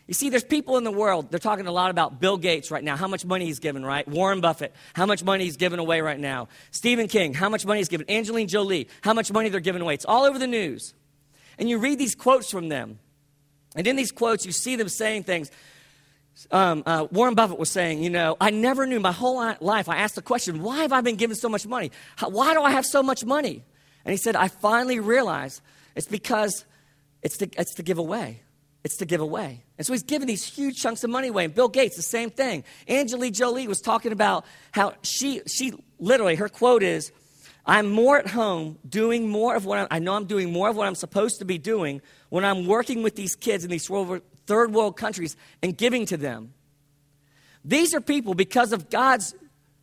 You 0.08 0.14
see, 0.14 0.30
there's 0.30 0.42
people 0.42 0.78
in 0.78 0.84
the 0.84 0.90
world, 0.90 1.30
they're 1.30 1.38
talking 1.38 1.66
a 1.66 1.72
lot 1.72 1.90
about 1.90 2.18
Bill 2.18 2.38
Gates 2.38 2.70
right 2.70 2.82
now, 2.82 2.96
how 2.96 3.06
much 3.06 3.24
money 3.24 3.44
he's 3.44 3.58
given, 3.58 3.84
right? 3.84 4.08
Warren 4.08 4.40
Buffett, 4.40 4.74
how 4.94 5.06
much 5.06 5.22
money 5.22 5.44
he's 5.44 5.58
given 5.58 5.78
away 5.78 6.00
right 6.00 6.18
now. 6.18 6.48
Stephen 6.70 7.08
King, 7.08 7.34
how 7.34 7.48
much 7.48 7.64
money 7.64 7.80
he's 7.80 7.90
given. 7.90 8.10
Angelina 8.10 8.48
Jolie, 8.48 8.88
how 9.02 9.12
much 9.12 9.30
money 9.30 9.50
they're 9.50 9.60
giving 9.60 9.82
away. 9.82 9.94
It's 9.94 10.06
all 10.06 10.24
over 10.24 10.38
the 10.38 10.46
news. 10.46 10.94
And 11.58 11.68
you 11.68 11.78
read 11.78 11.98
these 11.98 12.14
quotes 12.14 12.50
from 12.50 12.68
them. 12.68 12.98
And 13.76 13.86
in 13.86 13.96
these 13.96 14.10
quotes, 14.10 14.46
you 14.46 14.52
see 14.52 14.76
them 14.76 14.88
saying 14.88 15.24
things. 15.24 15.50
Um, 16.50 16.84
uh, 16.86 17.06
Warren 17.10 17.34
Buffett 17.34 17.58
was 17.58 17.70
saying, 17.70 18.02
you 18.02 18.10
know, 18.10 18.36
I 18.40 18.50
never 18.50 18.86
knew 18.86 19.00
my 19.00 19.12
whole 19.12 19.36
life. 19.60 19.88
I 19.90 19.98
asked 19.98 20.14
the 20.14 20.22
question, 20.22 20.62
why 20.62 20.78
have 20.78 20.92
I 20.92 21.02
been 21.02 21.16
given 21.16 21.36
so 21.36 21.50
much 21.50 21.66
money? 21.66 21.92
How, 22.16 22.30
why 22.30 22.54
do 22.54 22.62
I 22.62 22.70
have 22.70 22.86
so 22.86 23.02
much 23.02 23.26
money? 23.26 23.62
And 24.06 24.12
he 24.12 24.16
said, 24.16 24.36
I 24.36 24.48
finally 24.48 25.00
realized 25.00 25.60
it's 25.98 26.06
because 26.06 26.64
it's 27.22 27.36
to, 27.38 27.50
it's 27.58 27.74
to 27.74 27.82
give 27.82 27.98
away. 27.98 28.40
It's 28.84 28.98
to 28.98 29.04
give 29.04 29.20
away. 29.20 29.64
And 29.76 29.84
so 29.84 29.92
he's 29.92 30.04
giving 30.04 30.28
these 30.28 30.44
huge 30.44 30.76
chunks 30.80 31.02
of 31.02 31.10
money 31.10 31.26
away. 31.26 31.44
And 31.44 31.54
Bill 31.54 31.68
Gates, 31.68 31.96
the 31.96 32.02
same 32.02 32.30
thing. 32.30 32.62
Angelina 32.88 33.32
Jolie 33.32 33.66
was 33.66 33.80
talking 33.80 34.12
about 34.12 34.46
how 34.70 34.94
she, 35.02 35.42
she 35.48 35.72
literally, 35.98 36.36
her 36.36 36.48
quote 36.48 36.84
is, 36.84 37.10
I'm 37.66 37.90
more 37.90 38.16
at 38.16 38.28
home 38.28 38.78
doing 38.88 39.28
more 39.28 39.56
of 39.56 39.66
what 39.66 39.78
I'm, 39.78 39.88
I 39.90 39.98
know 39.98 40.14
I'm 40.14 40.26
doing 40.26 40.52
more 40.52 40.68
of 40.70 40.76
what 40.76 40.86
I'm 40.86 40.94
supposed 40.94 41.40
to 41.40 41.44
be 41.44 41.58
doing 41.58 42.00
when 42.28 42.44
I'm 42.44 42.66
working 42.66 43.02
with 43.02 43.16
these 43.16 43.34
kids 43.34 43.64
in 43.64 43.70
these 43.70 43.88
third 44.46 44.72
world 44.72 44.96
countries 44.96 45.36
and 45.64 45.76
giving 45.76 46.06
to 46.06 46.16
them. 46.16 46.54
These 47.64 47.92
are 47.92 48.00
people, 48.00 48.34
because 48.34 48.72
of 48.72 48.88
God's 48.88 49.34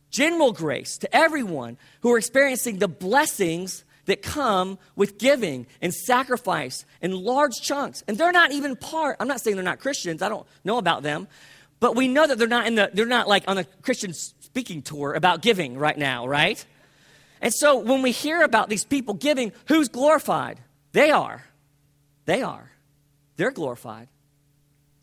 general 0.08 0.52
grace 0.52 0.96
to 0.98 1.14
everyone, 1.14 1.76
who 2.00 2.10
are 2.12 2.18
experiencing 2.18 2.78
the 2.78 2.88
blessings 2.88 3.84
that 4.06 4.22
come 4.22 4.78
with 4.96 5.18
giving 5.18 5.66
and 5.82 5.92
sacrifice 5.92 6.84
in 7.00 7.12
large 7.12 7.60
chunks. 7.60 8.02
And 8.08 8.16
they're 8.16 8.32
not 8.32 8.52
even 8.52 8.76
part, 8.76 9.16
I'm 9.20 9.28
not 9.28 9.40
saying 9.40 9.56
they're 9.56 9.64
not 9.64 9.80
Christians, 9.80 10.22
I 10.22 10.28
don't 10.28 10.46
know 10.64 10.78
about 10.78 11.02
them, 11.02 11.28
but 11.78 11.94
we 11.94 12.08
know 12.08 12.26
that 12.26 12.38
they're 12.38 12.48
not 12.48 12.66
in 12.66 12.76
the, 12.76 12.90
they're 12.92 13.06
not 13.06 13.28
like 13.28 13.44
on 13.46 13.58
a 13.58 13.64
Christian 13.82 14.12
speaking 14.14 14.82
tour 14.82 15.12
about 15.12 15.42
giving 15.42 15.76
right 15.76 15.96
now, 15.98 16.26
right? 16.26 16.64
And 17.42 17.52
so 17.52 17.78
when 17.78 18.02
we 18.02 18.12
hear 18.12 18.42
about 18.42 18.68
these 18.68 18.84
people 18.84 19.14
giving, 19.14 19.52
who's 19.68 19.88
glorified? 19.88 20.60
They 20.92 21.10
are. 21.10 21.44
They 22.24 22.42
are. 22.42 22.70
They're 23.36 23.50
glorified. 23.50 24.08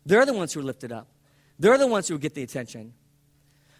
They're 0.04 0.26
the 0.26 0.32
ones 0.32 0.52
who 0.52 0.60
are 0.60 0.64
lifted 0.64 0.92
up. 0.92 1.08
They're 1.58 1.78
the 1.78 1.86
ones 1.86 2.08
who 2.08 2.18
get 2.18 2.34
the 2.34 2.42
attention. 2.42 2.94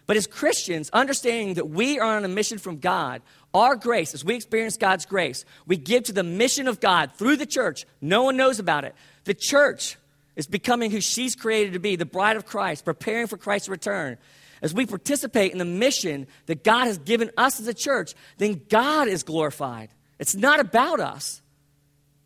But 0.07 0.17
as 0.17 0.27
Christians, 0.27 0.89
understanding 0.93 1.55
that 1.55 1.69
we 1.69 1.99
are 1.99 2.17
on 2.17 2.25
a 2.25 2.27
mission 2.27 2.57
from 2.57 2.77
God, 2.77 3.21
our 3.53 3.75
grace, 3.75 4.13
as 4.13 4.23
we 4.23 4.35
experience 4.35 4.77
God's 4.77 5.05
grace, 5.05 5.45
we 5.65 5.77
give 5.77 6.03
to 6.03 6.13
the 6.13 6.23
mission 6.23 6.67
of 6.67 6.79
God 6.79 7.13
through 7.13 7.37
the 7.37 7.45
church. 7.45 7.85
No 8.01 8.23
one 8.23 8.37
knows 8.37 8.59
about 8.59 8.83
it. 8.83 8.93
The 9.23 9.33
church 9.33 9.97
is 10.35 10.45
becoming 10.47 10.91
who 10.91 11.01
she's 11.01 11.35
created 11.35 11.73
to 11.73 11.79
be, 11.79 11.95
the 11.95 12.05
bride 12.05 12.37
of 12.37 12.45
Christ, 12.45 12.85
preparing 12.85 13.27
for 13.27 13.37
Christ's 13.37 13.69
return 13.69 14.17
as 14.61 14.73
we 14.73 14.85
participate 14.85 15.51
in 15.51 15.57
the 15.57 15.65
mission 15.65 16.27
that 16.47 16.63
God 16.63 16.85
has 16.85 16.97
given 16.97 17.29
us 17.37 17.59
as 17.59 17.67
a 17.67 17.73
church, 17.73 18.13
then 18.37 18.61
God 18.69 19.07
is 19.07 19.23
glorified. 19.23 19.89
It's 20.17 20.35
not 20.35 20.59
about 20.59 20.99
us. 20.99 21.41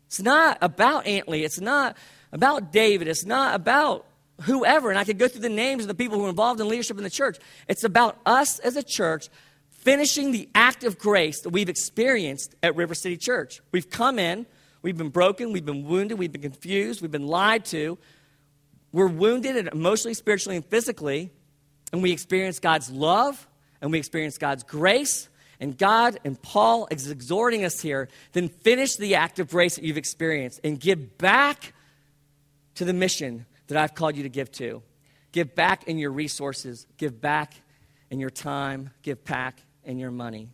It's 0.06 0.22
not 0.22 0.58
about 0.62 1.06
Antley. 1.06 1.44
It's 1.44 1.60
not 1.60 1.96
about 2.32 2.72
David. 2.72 3.08
It's 3.08 3.26
not 3.26 3.54
about 3.54 4.06
whoever, 4.42 4.90
and 4.90 4.98
I 4.98 5.04
could 5.04 5.18
go 5.18 5.28
through 5.28 5.42
the 5.42 5.48
names 5.48 5.82
of 5.82 5.88
the 5.88 5.94
people 5.94 6.18
who 6.18 6.26
are 6.26 6.30
involved 6.30 6.60
in 6.60 6.68
leadership 6.68 6.96
in 6.98 7.04
the 7.04 7.10
church. 7.10 7.38
It's 7.68 7.84
about 7.84 8.18
us 8.24 8.58
as 8.60 8.76
a 8.76 8.82
church 8.82 9.28
finishing 9.70 10.32
the 10.32 10.48
act 10.54 10.84
of 10.84 10.98
grace 10.98 11.40
that 11.42 11.50
we've 11.50 11.68
experienced 11.68 12.54
at 12.62 12.76
River 12.76 12.94
City 12.94 13.16
Church. 13.16 13.60
We've 13.72 13.88
come 13.88 14.18
in, 14.18 14.46
we've 14.82 14.96
been 14.96 15.08
broken, 15.08 15.52
we've 15.52 15.64
been 15.64 15.84
wounded, 15.84 16.18
we've 16.18 16.32
been 16.32 16.42
confused, 16.42 17.00
we've 17.00 17.10
been 17.10 17.26
lied 17.26 17.64
to. 17.66 17.98
We're 18.92 19.06
wounded 19.06 19.68
emotionally, 19.68 20.14
spiritually, 20.14 20.56
and 20.56 20.64
physically, 20.64 21.30
and 21.92 22.02
we 22.02 22.12
experience 22.12 22.58
God's 22.58 22.90
love 22.90 23.46
and 23.80 23.90
we 23.90 23.98
experience 23.98 24.36
God's 24.36 24.62
grace. 24.62 25.28
And 25.60 25.76
God 25.76 26.18
and 26.24 26.40
Paul 26.40 26.88
is 26.90 27.10
exhorting 27.10 27.64
us 27.64 27.80
here 27.80 28.08
then 28.32 28.48
finish 28.48 28.96
the 28.96 29.14
act 29.16 29.38
of 29.38 29.50
grace 29.50 29.76
that 29.76 29.84
you've 29.84 29.98
experienced 29.98 30.60
and 30.64 30.80
give 30.80 31.18
back 31.18 31.74
to 32.76 32.84
the 32.84 32.94
mission 32.94 33.44
that 33.70 33.82
I've 33.82 33.94
called 33.94 34.16
you 34.16 34.24
to 34.24 34.28
give 34.28 34.50
to. 34.52 34.82
Give 35.32 35.54
back 35.54 35.84
in 35.88 35.98
your 35.98 36.10
resources, 36.10 36.86
give 36.96 37.20
back 37.20 37.54
in 38.10 38.20
your 38.20 38.30
time, 38.30 38.90
give 39.02 39.24
back 39.24 39.60
in 39.84 39.98
your 39.98 40.10
money. 40.10 40.48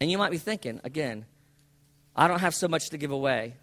And 0.00 0.10
you 0.10 0.18
might 0.18 0.30
be 0.30 0.38
thinking, 0.38 0.80
again, 0.84 1.24
I 2.16 2.28
don't 2.28 2.40
have 2.40 2.54
so 2.54 2.68
much 2.68 2.90
to 2.90 2.98
give 2.98 3.10
away. 3.10 3.54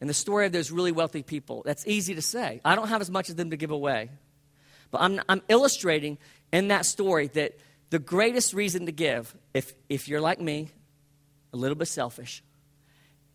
In 0.00 0.06
the 0.06 0.14
story 0.14 0.46
of 0.46 0.52
those 0.52 0.70
really 0.70 0.92
wealthy 0.92 1.22
people, 1.22 1.62
that's 1.64 1.86
easy 1.86 2.14
to 2.14 2.22
say. 2.22 2.60
I 2.64 2.74
don't 2.74 2.88
have 2.88 3.00
as 3.00 3.10
much 3.10 3.30
of 3.30 3.36
them 3.36 3.50
to 3.50 3.56
give 3.56 3.70
away. 3.70 4.10
But 4.90 5.00
I'm, 5.00 5.20
I'm 5.28 5.42
illustrating 5.48 6.18
in 6.52 6.68
that 6.68 6.84
story 6.84 7.28
that 7.28 7.58
the 7.90 7.98
greatest 7.98 8.52
reason 8.52 8.86
to 8.86 8.92
give, 8.92 9.34
if, 9.54 9.74
if 9.88 10.08
you're 10.08 10.20
like 10.20 10.40
me, 10.40 10.68
a 11.52 11.56
little 11.56 11.76
bit 11.76 11.88
selfish, 11.88 12.42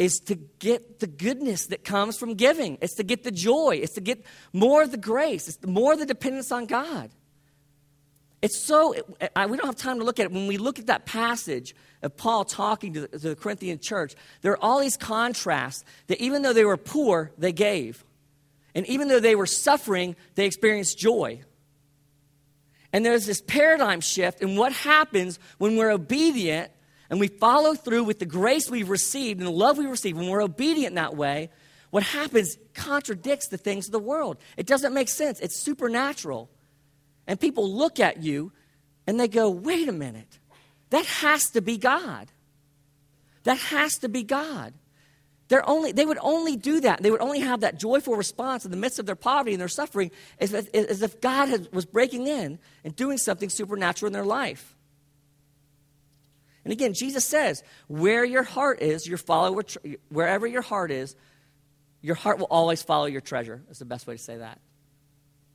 is 0.01 0.19
to 0.19 0.33
get 0.57 0.99
the 0.99 1.05
goodness 1.05 1.67
that 1.67 1.83
comes 1.83 2.17
from 2.17 2.33
giving. 2.33 2.79
It's 2.81 2.95
to 2.95 3.03
get 3.03 3.23
the 3.23 3.29
joy. 3.29 3.79
It's 3.83 3.93
to 3.93 4.01
get 4.01 4.25
more 4.51 4.81
of 4.81 4.89
the 4.89 4.97
grace. 4.97 5.47
It's 5.47 5.63
more 5.63 5.93
of 5.93 5.99
the 5.99 6.07
dependence 6.07 6.51
on 6.51 6.65
God. 6.65 7.11
It's 8.41 8.57
so, 8.57 8.95
I, 9.35 9.45
we 9.45 9.57
don't 9.57 9.67
have 9.67 9.75
time 9.75 9.99
to 9.99 10.03
look 10.03 10.19
at 10.19 10.25
it. 10.25 10.31
When 10.31 10.47
we 10.47 10.57
look 10.57 10.79
at 10.79 10.87
that 10.87 11.05
passage 11.05 11.75
of 12.01 12.17
Paul 12.17 12.45
talking 12.45 12.93
to 12.93 13.01
the, 13.01 13.07
to 13.09 13.29
the 13.29 13.35
Corinthian 13.35 13.77
church, 13.77 14.15
there 14.41 14.53
are 14.53 14.63
all 14.63 14.79
these 14.79 14.97
contrasts 14.97 15.85
that 16.07 16.19
even 16.19 16.41
though 16.41 16.53
they 16.53 16.65
were 16.65 16.77
poor, 16.77 17.31
they 17.37 17.51
gave. 17.51 18.03
And 18.73 18.87
even 18.87 19.07
though 19.07 19.19
they 19.19 19.35
were 19.35 19.45
suffering, 19.45 20.15
they 20.33 20.47
experienced 20.47 20.97
joy. 20.97 21.41
And 22.91 23.05
there's 23.05 23.27
this 23.27 23.39
paradigm 23.39 24.01
shift 24.01 24.41
in 24.41 24.55
what 24.55 24.73
happens 24.73 25.37
when 25.59 25.77
we're 25.77 25.91
obedient 25.91 26.71
and 27.11 27.19
we 27.19 27.27
follow 27.27 27.73
through 27.73 28.05
with 28.05 28.19
the 28.19 28.25
grace 28.25 28.69
we've 28.69 28.89
received 28.89 29.41
and 29.41 29.47
the 29.47 29.51
love 29.51 29.77
we 29.77 29.85
receive, 29.85 30.15
when 30.15 30.29
we're 30.29 30.41
obedient 30.41 30.95
that 30.95 31.15
way, 31.15 31.49
what 31.89 32.03
happens 32.03 32.55
contradicts 32.73 33.49
the 33.49 33.57
things 33.57 33.87
of 33.87 33.91
the 33.91 33.99
world. 33.99 34.37
It 34.55 34.65
doesn't 34.65 34.93
make 34.93 35.09
sense. 35.09 35.41
It's 35.41 35.59
supernatural. 35.59 36.49
And 37.27 37.37
people 37.37 37.69
look 37.69 37.99
at 37.99 38.23
you 38.23 38.53
and 39.05 39.19
they 39.19 39.27
go, 39.27 39.49
wait 39.49 39.89
a 39.89 39.91
minute, 39.91 40.39
that 40.89 41.05
has 41.05 41.49
to 41.49 41.61
be 41.61 41.77
God. 41.77 42.31
That 43.43 43.57
has 43.57 43.97
to 43.99 44.07
be 44.07 44.23
God. 44.23 44.73
They're 45.49 45.67
only, 45.67 45.91
they 45.91 46.05
would 46.05 46.19
only 46.21 46.55
do 46.55 46.79
that. 46.79 47.03
They 47.03 47.11
would 47.11 47.19
only 47.19 47.41
have 47.41 47.59
that 47.59 47.77
joyful 47.77 48.15
response 48.15 48.63
in 48.63 48.71
the 48.71 48.77
midst 48.77 48.99
of 48.99 49.05
their 49.05 49.17
poverty 49.17 49.51
and 49.51 49.59
their 49.59 49.67
suffering 49.67 50.11
as 50.39 50.53
if, 50.53 50.73
as 50.73 51.01
if 51.01 51.19
God 51.19 51.49
had, 51.49 51.73
was 51.73 51.85
breaking 51.85 52.27
in 52.27 52.57
and 52.85 52.95
doing 52.95 53.17
something 53.17 53.49
supernatural 53.49 54.07
in 54.07 54.13
their 54.13 54.23
life. 54.23 54.77
And 56.63 56.71
again, 56.71 56.93
Jesus 56.93 57.25
says, 57.25 57.63
where 57.87 58.23
your 58.23 58.43
heart 58.43 58.81
is, 58.81 59.07
your 59.07 59.17
follower, 59.17 59.63
wherever 60.09 60.45
your 60.45 60.61
heart 60.61 60.91
is, 60.91 61.15
your 62.01 62.15
heart 62.15 62.39
will 62.39 62.47
always 62.49 62.81
follow 62.83 63.05
your 63.05 63.21
treasure. 63.21 63.61
That's 63.67 63.79
the 63.79 63.85
best 63.85 64.07
way 64.07 64.15
to 64.15 64.21
say 64.21 64.37
that. 64.37 64.59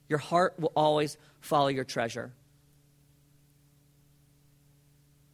Your 0.08 0.18
heart 0.18 0.58
will 0.58 0.72
always 0.76 1.16
follow 1.40 1.68
your 1.68 1.84
treasure. 1.84 2.32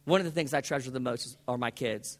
One 0.05 0.19
of 0.19 0.25
the 0.25 0.31
things 0.31 0.53
I 0.53 0.61
treasure 0.61 0.91
the 0.91 0.99
most 0.99 1.37
are 1.47 1.57
my 1.57 1.71
kids. 1.71 2.17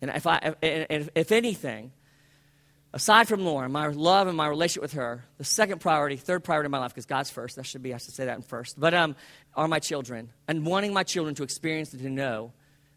And 0.00 0.10
if, 0.10 0.26
I, 0.26 0.54
if, 0.62 1.08
if 1.14 1.32
anything, 1.32 1.92
aside 2.92 3.28
from 3.28 3.44
Lauren, 3.44 3.70
my 3.70 3.86
love 3.88 4.28
and 4.28 4.36
my 4.36 4.46
relationship 4.46 4.82
with 4.82 4.92
her, 4.94 5.24
the 5.38 5.44
second 5.44 5.80
priority, 5.80 6.16
third 6.16 6.42
priority 6.42 6.66
in 6.66 6.70
my 6.70 6.78
life, 6.78 6.92
because 6.92 7.06
God's 7.06 7.30
first, 7.30 7.56
that 7.56 7.66
should 7.66 7.82
be, 7.82 7.94
I 7.94 7.98
should 7.98 8.14
say 8.14 8.26
that 8.26 8.36
in 8.36 8.42
first, 8.42 8.78
but 8.78 8.94
um, 8.94 9.14
are 9.54 9.68
my 9.68 9.78
children 9.78 10.30
and 10.48 10.64
wanting 10.64 10.92
my 10.92 11.02
children 11.02 11.34
to 11.36 11.42
experience 11.42 11.92
and 11.92 12.02
to 12.02 12.10
know 12.10 12.52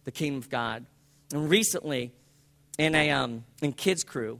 the 0.06 0.12
kingdom 0.12 0.38
of 0.38 0.50
God. 0.50 0.86
And 1.34 1.50
recently, 1.50 2.12
in 2.78 2.96
a 2.96 3.12
um, 3.12 3.44
in 3.62 3.74
kids 3.74 4.04
crew, 4.04 4.40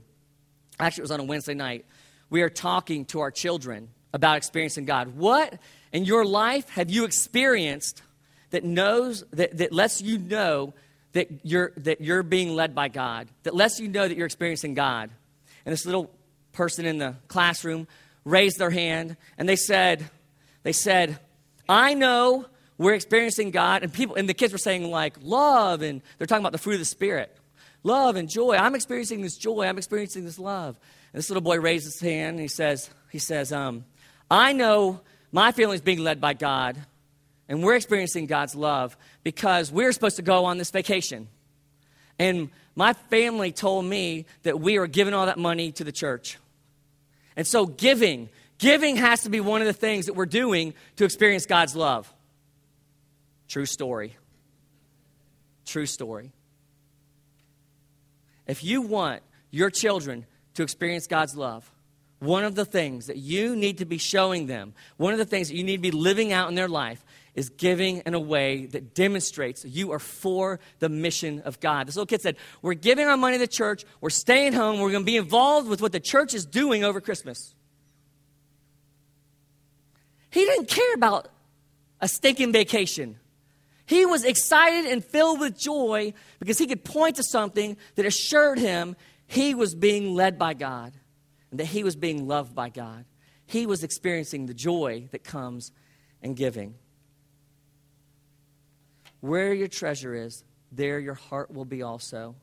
actually 0.78 1.02
it 1.02 1.04
was 1.04 1.10
on 1.10 1.20
a 1.20 1.24
Wednesday 1.24 1.54
night, 1.54 1.84
we 2.30 2.42
are 2.42 2.50
talking 2.50 3.04
to 3.06 3.20
our 3.20 3.30
children 3.30 3.88
about 4.12 4.36
experiencing 4.36 4.84
God. 4.84 5.16
What 5.16 5.58
in 5.92 6.04
your 6.04 6.24
life 6.24 6.68
have 6.70 6.90
you 6.90 7.04
experienced 7.04 8.02
that 8.50 8.64
knows 8.64 9.24
that, 9.32 9.58
that 9.58 9.72
lets 9.72 10.00
you 10.00 10.18
know 10.18 10.74
that 11.12 11.28
you're 11.42 11.72
that 11.78 12.00
you're 12.00 12.22
being 12.22 12.54
led 12.54 12.74
by 12.74 12.88
God, 12.88 13.28
that 13.42 13.54
lets 13.54 13.80
you 13.80 13.88
know 13.88 14.06
that 14.06 14.16
you're 14.16 14.26
experiencing 14.26 14.74
God? 14.74 15.10
And 15.64 15.72
this 15.72 15.84
little 15.84 16.10
person 16.52 16.86
in 16.86 16.98
the 16.98 17.16
classroom 17.28 17.86
raised 18.24 18.58
their 18.58 18.70
hand 18.70 19.16
and 19.36 19.48
they 19.48 19.56
said, 19.56 20.08
they 20.62 20.72
said, 20.72 21.18
I 21.68 21.94
know 21.94 22.46
we're 22.78 22.94
experiencing 22.94 23.50
God, 23.50 23.82
and 23.82 23.92
people 23.92 24.16
and 24.16 24.28
the 24.28 24.34
kids 24.34 24.52
were 24.52 24.58
saying 24.58 24.90
like 24.90 25.16
love, 25.22 25.82
and 25.82 26.02
they're 26.18 26.26
talking 26.26 26.42
about 26.42 26.52
the 26.52 26.58
fruit 26.58 26.74
of 26.74 26.80
the 26.80 26.84
spirit. 26.84 27.36
Love 27.82 28.16
and 28.16 28.28
joy. 28.28 28.56
I'm 28.56 28.74
experiencing 28.74 29.22
this 29.22 29.36
joy, 29.36 29.64
I'm 29.66 29.78
experiencing 29.78 30.24
this 30.24 30.38
love. 30.38 30.78
And 31.12 31.18
this 31.18 31.30
little 31.30 31.42
boy 31.42 31.58
raises 31.60 31.94
his 31.94 32.02
hand 32.02 32.34
and 32.34 32.40
he 32.40 32.48
says, 32.48 32.90
he 33.10 33.18
says, 33.18 33.52
um, 33.52 33.84
I 34.30 34.52
know 34.52 35.00
my 35.32 35.52
family 35.52 35.76
is 35.76 35.80
being 35.80 36.00
led 36.00 36.20
by 36.20 36.34
God, 36.34 36.76
and 37.48 37.62
we're 37.62 37.76
experiencing 37.76 38.26
God's 38.26 38.54
love 38.54 38.96
because 39.22 39.70
we're 39.70 39.92
supposed 39.92 40.16
to 40.16 40.22
go 40.22 40.44
on 40.46 40.58
this 40.58 40.70
vacation. 40.70 41.28
And 42.18 42.50
my 42.74 42.92
family 42.92 43.52
told 43.52 43.84
me 43.84 44.26
that 44.42 44.60
we 44.60 44.78
are 44.78 44.86
giving 44.86 45.14
all 45.14 45.26
that 45.26 45.38
money 45.38 45.72
to 45.72 45.84
the 45.84 45.92
church. 45.92 46.38
And 47.36 47.46
so, 47.46 47.66
giving, 47.66 48.30
giving 48.58 48.96
has 48.96 49.22
to 49.22 49.30
be 49.30 49.40
one 49.40 49.60
of 49.60 49.66
the 49.66 49.72
things 49.72 50.06
that 50.06 50.14
we're 50.14 50.26
doing 50.26 50.74
to 50.96 51.04
experience 51.04 51.46
God's 51.46 51.76
love. 51.76 52.12
True 53.48 53.66
story. 53.66 54.16
True 55.64 55.86
story. 55.86 56.32
If 58.46 58.62
you 58.62 58.82
want 58.82 59.22
your 59.50 59.70
children 59.70 60.26
to 60.54 60.62
experience 60.62 61.06
God's 61.06 61.36
love, 61.36 61.70
one 62.18 62.44
of 62.44 62.54
the 62.54 62.64
things 62.64 63.06
that 63.06 63.18
you 63.18 63.54
need 63.54 63.78
to 63.78 63.84
be 63.84 63.98
showing 63.98 64.46
them, 64.46 64.72
one 64.96 65.12
of 65.12 65.18
the 65.18 65.24
things 65.24 65.48
that 65.48 65.56
you 65.56 65.64
need 65.64 65.76
to 65.76 65.82
be 65.82 65.90
living 65.90 66.32
out 66.32 66.48
in 66.48 66.54
their 66.54 66.68
life 66.68 67.04
is 67.34 67.50
giving 67.50 67.98
in 67.98 68.14
a 68.14 68.20
way 68.20 68.66
that 68.66 68.94
demonstrates 68.94 69.64
you 69.64 69.92
are 69.92 69.98
for 69.98 70.58
the 70.78 70.88
mission 70.88 71.40
of 71.40 71.60
God. 71.60 71.86
This 71.86 71.96
little 71.96 72.06
kid 72.06 72.22
said, 72.22 72.36
We're 72.62 72.74
giving 72.74 73.06
our 73.06 73.18
money 73.18 73.36
to 73.36 73.40
the 73.40 73.46
church, 73.46 73.84
we're 74.00 74.10
staying 74.10 74.54
home, 74.54 74.80
we're 74.80 74.90
going 74.90 75.02
to 75.02 75.06
be 75.06 75.18
involved 75.18 75.68
with 75.68 75.82
what 75.82 75.92
the 75.92 76.00
church 76.00 76.32
is 76.32 76.46
doing 76.46 76.82
over 76.82 77.00
Christmas. 77.00 77.54
He 80.36 80.44
didn't 80.44 80.68
care 80.68 80.92
about 80.92 81.28
a 81.98 82.06
stinking 82.06 82.52
vacation. 82.52 83.18
He 83.86 84.04
was 84.04 84.22
excited 84.22 84.84
and 84.84 85.02
filled 85.02 85.40
with 85.40 85.58
joy 85.58 86.12
because 86.40 86.58
he 86.58 86.66
could 86.66 86.84
point 86.84 87.16
to 87.16 87.22
something 87.22 87.78
that 87.94 88.04
assured 88.04 88.58
him 88.58 88.96
he 89.26 89.54
was 89.54 89.74
being 89.74 90.14
led 90.14 90.38
by 90.38 90.52
God 90.52 90.92
and 91.50 91.58
that 91.58 91.64
he 91.64 91.82
was 91.82 91.96
being 91.96 92.28
loved 92.28 92.54
by 92.54 92.68
God. 92.68 93.06
He 93.46 93.64
was 93.64 93.82
experiencing 93.82 94.44
the 94.44 94.52
joy 94.52 95.08
that 95.10 95.24
comes 95.24 95.72
in 96.20 96.34
giving. 96.34 96.74
Where 99.20 99.54
your 99.54 99.68
treasure 99.68 100.14
is, 100.14 100.44
there 100.70 101.00
your 101.00 101.14
heart 101.14 101.50
will 101.50 101.64
be 101.64 101.80
also. 101.80 102.34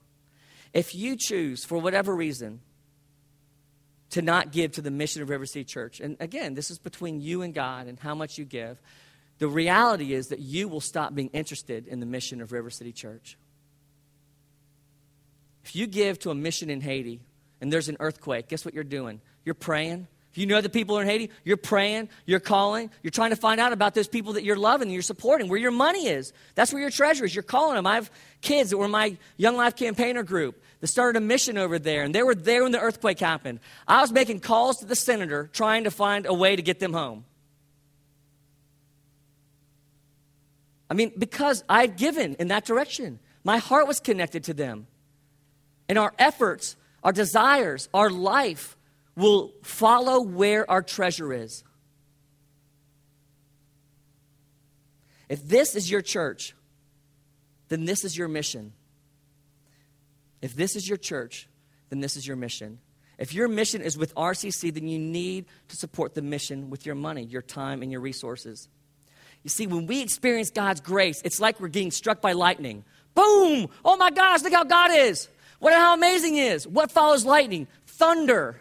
If 0.74 0.96
you 0.96 1.16
choose, 1.16 1.64
for 1.64 1.78
whatever 1.78 2.16
reason, 2.16 2.62
to 4.14 4.22
not 4.22 4.52
give 4.52 4.74
to 4.74 4.82
the 4.82 4.92
mission 4.92 5.22
of 5.22 5.30
River 5.30 5.46
City 5.46 5.66
Church, 5.66 6.00
and 6.00 6.18
again, 6.20 6.54
this 6.54 6.72
is 6.72 6.78
between 6.78 7.20
you 7.20 7.42
and 7.42 7.54
God 7.54 7.88
and 7.88 8.00
how 8.00 8.16
much 8.16 8.38
you 8.38 8.46
give, 8.46 8.82
the 9.40 9.48
reality 9.48 10.14
is 10.14 10.28
that 10.28 10.40
you 10.40 10.68
will 10.68 10.82
stop 10.82 11.16
being 11.16 11.30
interested 11.34 11.88
in 11.88 12.00
the 12.00 12.06
mission 12.06 12.40
of 12.40 12.52
River 12.52 12.70
City 12.70 12.92
Church. 12.92 13.38
If 15.64 15.76
you 15.76 15.88
give 15.88 16.20
to 16.20 16.30
a 16.30 16.36
mission 16.36 16.70
in 16.70 16.82
Haiti 16.82 17.22
and 17.60 17.74
there's 17.74 17.90
an 17.90 17.98
earthquake, 18.00 18.50
guess 18.50 18.64
what 18.64 18.74
you're 18.74 18.84
doing? 18.84 19.20
You're 19.46 19.56
praying, 19.56 20.08
if 20.34 20.40
you 20.40 20.48
know 20.48 20.62
the 20.62 20.70
people 20.70 20.98
in 20.98 21.08
Haiti, 21.08 21.30
you're 21.44 21.58
praying, 21.58 22.10
you're 22.26 22.40
calling, 22.40 22.90
you're 23.04 23.12
trying 23.12 23.30
to 23.30 23.36
find 23.36 23.62
out 23.62 23.72
about 23.72 23.94
those 23.94 24.08
people 24.08 24.34
that 24.34 24.44
you're 24.44 24.56
loving 24.56 24.88
and 24.88 24.94
you're 24.94 25.04
supporting, 25.04 25.48
where 25.48 25.60
your 25.60 25.70
money 25.70 26.08
is. 26.08 26.34
That's 26.56 26.74
where 26.74 26.82
your 26.82 26.90
treasure 26.90 27.24
is. 27.26 27.36
You're 27.36 27.44
calling 27.44 27.76
them. 27.76 27.86
I 27.86 27.96
have 27.96 28.10
kids 28.42 28.72
that 28.72 28.78
were 28.78 28.88
my 28.88 29.16
Young 29.38 29.56
Life 29.56 29.76
campaigner 29.76 30.24
group 30.24 30.60
that 30.84 30.90
started 30.90 31.18
a 31.18 31.22
mission 31.22 31.58
over 31.58 31.80
there, 31.80 32.04
and 32.04 32.14
they 32.14 32.24
were 32.24 32.36
there 32.36 32.64
when 32.64 32.74
the 32.74 32.80
earthquake 32.80 33.18
happened. 33.18 33.62
I 33.88 34.02
was 34.02 34.12
making 34.12 34.42
calls 34.42 34.80
to 34.80 34.86
the 34.86 34.98
senator 34.98 35.50
trying 35.54 35.86
to 35.86 35.92
find 35.92 36.26
a 36.26 36.34
way 36.34 36.58
to 36.58 36.62
get 36.62 36.82
them 36.82 36.92
home. 36.92 37.24
I 40.90 40.94
mean, 40.94 41.14
because 41.18 41.64
I 41.70 41.80
had 41.80 41.96
given 41.96 42.36
in 42.36 42.50
that 42.50 42.66
direction. 42.66 43.20
My 43.46 43.60
heart 43.60 43.88
was 43.88 44.02
connected 44.02 44.44
to 44.44 44.54
them. 44.54 44.88
And 45.88 45.98
our 45.98 46.14
efforts, 46.20 46.76
our 47.02 47.14
desires, 47.14 47.88
our 47.94 48.10
life 48.10 48.76
will 49.16 49.54
follow 49.62 50.20
where 50.20 50.70
our 50.70 50.82
treasure 50.82 51.32
is. 51.32 51.64
If 55.30 55.48
this 55.48 55.78
is 55.78 55.90
your 55.90 56.02
church, 56.02 56.54
then 57.70 57.86
this 57.86 58.04
is 58.04 58.18
your 58.18 58.28
mission. 58.28 58.74
If 60.44 60.58
this 60.58 60.76
is 60.76 60.88
your 60.88 60.98
church, 60.98 61.48
then 61.90 62.02
this 62.02 62.18
is 62.18 62.28
your 62.28 62.36
mission. 62.36 62.80
If 63.18 63.34
your 63.34 63.48
mission 63.48 63.82
is 63.82 63.98
with 63.98 64.14
RCC, 64.14 64.74
then 64.74 64.90
you 64.90 65.00
need 65.00 65.46
to 65.70 65.78
support 65.78 66.16
the 66.16 66.22
mission 66.22 66.70
with 66.70 66.86
your 66.86 66.96
money, 66.96 67.24
your 67.24 67.42
time, 67.42 67.82
and 67.82 67.90
your 67.90 68.02
resources. 68.02 68.68
You 69.44 69.50
see, 69.50 69.68
when 69.68 69.88
we 69.88 70.02
experience 70.02 70.50
God's 70.50 70.82
grace, 70.82 71.22
it's 71.24 71.40
like 71.40 71.62
we're 71.62 71.70
getting 71.70 71.92
struck 71.92 72.20
by 72.20 72.34
lightning. 72.34 72.84
Boom! 73.16 73.70
Oh 73.86 73.96
my 73.96 74.12
gosh, 74.12 74.44
look 74.44 74.52
how 74.52 74.66
God 74.66 74.92
is. 74.94 75.30
What 75.60 75.72
how 75.72 75.94
amazing 75.94 76.36
is. 76.36 76.68
What 76.68 76.92
follows 76.92 77.24
lightning? 77.24 77.68
Thunder. 77.88 78.60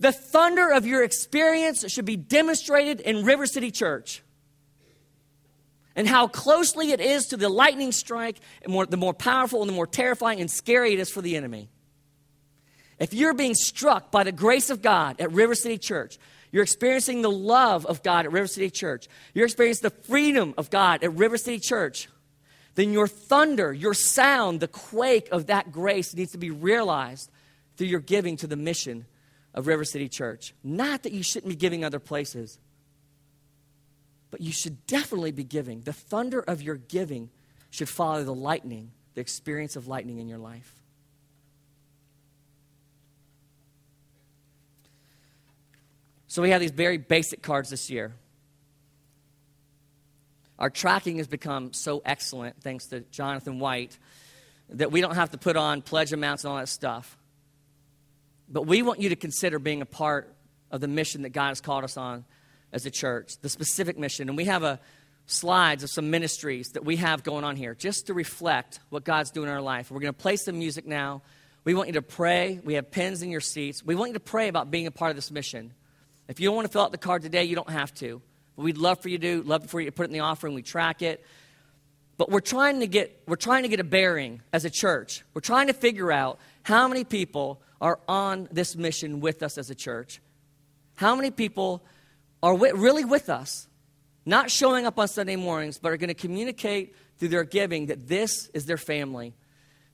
The 0.00 0.10
thunder 0.10 0.72
of 0.72 0.86
your 0.86 1.04
experience 1.04 1.88
should 1.88 2.04
be 2.04 2.16
demonstrated 2.16 3.00
in 3.00 3.24
River 3.24 3.46
City 3.46 3.70
Church. 3.70 4.22
And 5.96 6.06
how 6.06 6.28
closely 6.28 6.92
it 6.92 7.00
is 7.00 7.26
to 7.28 7.38
the 7.38 7.48
lightning 7.48 7.90
strike, 7.90 8.38
and 8.62 8.72
more, 8.72 8.84
the 8.84 8.98
more 8.98 9.14
powerful 9.14 9.62
and 9.62 9.68
the 9.68 9.74
more 9.74 9.86
terrifying 9.86 10.40
and 10.40 10.50
scary 10.50 10.92
it 10.92 11.00
is 11.00 11.10
for 11.10 11.22
the 11.22 11.36
enemy. 11.36 11.70
If 12.98 13.14
you're 13.14 13.34
being 13.34 13.54
struck 13.54 14.10
by 14.10 14.22
the 14.22 14.32
grace 14.32 14.70
of 14.70 14.82
God 14.82 15.20
at 15.20 15.32
River 15.32 15.54
City 15.54 15.78
Church, 15.78 16.18
you're 16.52 16.62
experiencing 16.62 17.22
the 17.22 17.30
love 17.30 17.86
of 17.86 18.02
God 18.02 18.26
at 18.26 18.32
River 18.32 18.46
City 18.46 18.70
Church, 18.70 19.08
you're 19.34 19.46
experiencing 19.46 19.88
the 19.88 20.04
freedom 20.04 20.54
of 20.56 20.70
God 20.70 21.02
at 21.02 21.14
River 21.14 21.38
City 21.38 21.58
Church, 21.58 22.08
then 22.74 22.92
your 22.92 23.08
thunder, 23.08 23.72
your 23.72 23.94
sound, 23.94 24.60
the 24.60 24.68
quake 24.68 25.30
of 25.32 25.46
that 25.46 25.72
grace 25.72 26.14
needs 26.14 26.32
to 26.32 26.38
be 26.38 26.50
realized 26.50 27.30
through 27.76 27.86
your 27.86 28.00
giving 28.00 28.36
to 28.36 28.46
the 28.46 28.56
mission 28.56 29.06
of 29.54 29.66
River 29.66 29.84
City 29.84 30.08
Church. 30.10 30.54
Not 30.62 31.02
that 31.04 31.12
you 31.12 31.22
shouldn't 31.22 31.48
be 31.48 31.56
giving 31.56 31.84
other 31.84 31.98
places, 31.98 32.58
but 34.36 34.44
you 34.44 34.52
should 34.52 34.86
definitely 34.86 35.32
be 35.32 35.44
giving. 35.44 35.80
The 35.80 35.94
thunder 35.94 36.40
of 36.40 36.60
your 36.60 36.74
giving 36.74 37.30
should 37.70 37.88
follow 37.88 38.22
the 38.22 38.34
lightning, 38.34 38.90
the 39.14 39.22
experience 39.22 39.76
of 39.76 39.88
lightning 39.88 40.18
in 40.18 40.28
your 40.28 40.36
life. 40.36 40.74
So 46.28 46.42
we 46.42 46.50
have 46.50 46.60
these 46.60 46.70
very 46.70 46.98
basic 46.98 47.40
cards 47.40 47.70
this 47.70 47.88
year. 47.88 48.12
Our 50.58 50.68
tracking 50.68 51.16
has 51.16 51.28
become 51.28 51.72
so 51.72 52.02
excellent, 52.04 52.62
thanks 52.62 52.88
to 52.88 53.00
Jonathan 53.10 53.58
White, 53.58 53.96
that 54.68 54.92
we 54.92 55.00
don't 55.00 55.14
have 55.14 55.30
to 55.30 55.38
put 55.38 55.56
on 55.56 55.80
pledge 55.80 56.12
amounts 56.12 56.44
and 56.44 56.50
all 56.50 56.58
that 56.58 56.68
stuff. 56.68 57.16
But 58.50 58.66
we 58.66 58.82
want 58.82 59.00
you 59.00 59.08
to 59.08 59.16
consider 59.16 59.58
being 59.58 59.80
a 59.80 59.86
part 59.86 60.30
of 60.70 60.82
the 60.82 60.88
mission 60.88 61.22
that 61.22 61.30
God 61.30 61.48
has 61.48 61.62
called 61.62 61.84
us 61.84 61.96
on 61.96 62.26
as 62.72 62.86
a 62.86 62.90
church, 62.90 63.38
the 63.40 63.48
specific 63.48 63.98
mission. 63.98 64.28
And 64.28 64.36
we 64.36 64.44
have 64.44 64.62
a 64.62 64.80
slides 65.26 65.82
of 65.82 65.90
some 65.90 66.10
ministries 66.10 66.68
that 66.70 66.84
we 66.84 66.96
have 66.96 67.22
going 67.22 67.44
on 67.44 67.56
here 67.56 67.74
just 67.74 68.06
to 68.06 68.14
reflect 68.14 68.80
what 68.90 69.04
God's 69.04 69.30
doing 69.30 69.48
in 69.48 69.54
our 69.54 69.60
life. 69.60 69.90
We're 69.90 70.00
going 70.00 70.14
to 70.14 70.18
play 70.18 70.36
some 70.36 70.58
music 70.58 70.86
now. 70.86 71.22
We 71.64 71.74
want 71.74 71.88
you 71.88 71.94
to 71.94 72.02
pray. 72.02 72.60
We 72.64 72.74
have 72.74 72.90
pens 72.90 73.22
in 73.22 73.30
your 73.30 73.40
seats. 73.40 73.84
We 73.84 73.96
want 73.96 74.10
you 74.10 74.14
to 74.14 74.20
pray 74.20 74.48
about 74.48 74.70
being 74.70 74.86
a 74.86 74.92
part 74.92 75.10
of 75.10 75.16
this 75.16 75.32
mission. 75.32 75.72
If 76.28 76.38
you 76.38 76.48
don't 76.48 76.56
want 76.56 76.66
to 76.66 76.72
fill 76.72 76.82
out 76.82 76.92
the 76.92 76.98
card 76.98 77.22
today, 77.22 77.44
you 77.44 77.56
don't 77.56 77.70
have 77.70 77.92
to. 77.96 78.22
But 78.56 78.62
we'd 78.62 78.78
love 78.78 79.02
for 79.02 79.08
you 79.08 79.18
to, 79.18 79.42
love 79.42 79.68
for 79.68 79.80
you 79.80 79.86
to 79.86 79.92
put 79.92 80.04
it 80.04 80.10
in 80.10 80.12
the 80.12 80.20
offering. 80.20 80.54
We 80.54 80.62
track 80.62 81.02
it. 81.02 81.24
But 82.18 82.30
we're 82.30 82.40
trying 82.40 82.80
to 82.80 82.86
get 82.86 83.20
we're 83.26 83.36
trying 83.36 83.64
to 83.64 83.68
get 83.68 83.80
a 83.80 83.84
bearing 83.84 84.40
as 84.52 84.64
a 84.64 84.70
church. 84.70 85.22
We're 85.34 85.42
trying 85.42 85.66
to 85.66 85.74
figure 85.74 86.10
out 86.10 86.38
how 86.62 86.88
many 86.88 87.04
people 87.04 87.60
are 87.80 88.00
on 88.08 88.48
this 88.50 88.74
mission 88.74 89.20
with 89.20 89.42
us 89.42 89.58
as 89.58 89.68
a 89.68 89.74
church. 89.74 90.20
How 90.94 91.14
many 91.14 91.30
people 91.30 91.82
are 92.42 92.56
really 92.56 93.04
with 93.04 93.28
us, 93.28 93.68
not 94.24 94.50
showing 94.50 94.86
up 94.86 94.98
on 94.98 95.08
Sunday 95.08 95.36
mornings, 95.36 95.78
but 95.78 95.92
are 95.92 95.96
going 95.96 96.08
to 96.08 96.14
communicate 96.14 96.94
through 97.18 97.28
their 97.28 97.44
giving 97.44 97.86
that 97.86 98.08
this 98.08 98.48
is 98.54 98.66
their 98.66 98.76
family. 98.76 99.34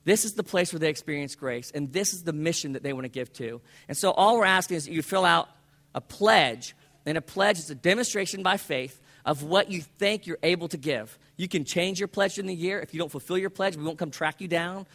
This 0.05 0.25
is 0.25 0.33
the 0.33 0.43
place 0.43 0.73
where 0.73 0.79
they 0.79 0.89
experience 0.89 1.35
grace, 1.35 1.71
and 1.71 1.93
this 1.93 2.13
is 2.13 2.23
the 2.23 2.33
mission 2.33 2.73
that 2.73 2.83
they 2.83 2.91
want 2.91 3.05
to 3.05 3.09
give 3.09 3.31
to. 3.33 3.61
And 3.87 3.97
so, 3.97 4.11
all 4.11 4.37
we're 4.37 4.45
asking 4.45 4.77
is 4.77 4.85
that 4.85 4.91
you 4.91 5.01
fill 5.01 5.23
out 5.23 5.49
a 5.95 6.01
pledge. 6.01 6.75
And 7.05 7.17
a 7.17 7.21
pledge 7.21 7.59
is 7.59 7.69
a 7.69 7.75
demonstration 7.75 8.43
by 8.43 8.57
faith 8.57 9.01
of 9.25 9.43
what 9.43 9.69
you 9.69 9.81
think 9.81 10.25
you're 10.25 10.39
able 10.43 10.67
to 10.69 10.77
give. 10.77 11.17
You 11.37 11.47
can 11.47 11.65
change 11.65 11.99
your 11.99 12.07
pledge 12.07 12.37
in 12.37 12.45
the 12.45 12.55
year. 12.55 12.79
If 12.79 12.93
you 12.93 12.99
don't 12.99 13.11
fulfill 13.11 13.37
your 13.37 13.49
pledge, 13.49 13.75
we 13.75 13.83
won't 13.83 13.97
come 13.97 14.11
track 14.11 14.39
you 14.41 14.47
down. 14.47 14.85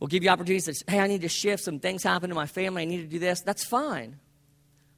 We'll 0.00 0.08
give 0.08 0.22
you 0.22 0.30
opportunities 0.30 0.64
to 0.64 0.74
say, 0.74 0.84
hey, 0.88 1.00
I 1.00 1.06
need 1.06 1.20
to 1.20 1.28
shift. 1.28 1.62
Some 1.62 1.78
things 1.78 2.02
happen 2.02 2.28
to 2.30 2.34
my 2.34 2.46
family. 2.46 2.82
I 2.82 2.84
need 2.86 3.02
to 3.02 3.06
do 3.06 3.18
this. 3.18 3.40
That's 3.42 3.64
fine. 3.64 4.18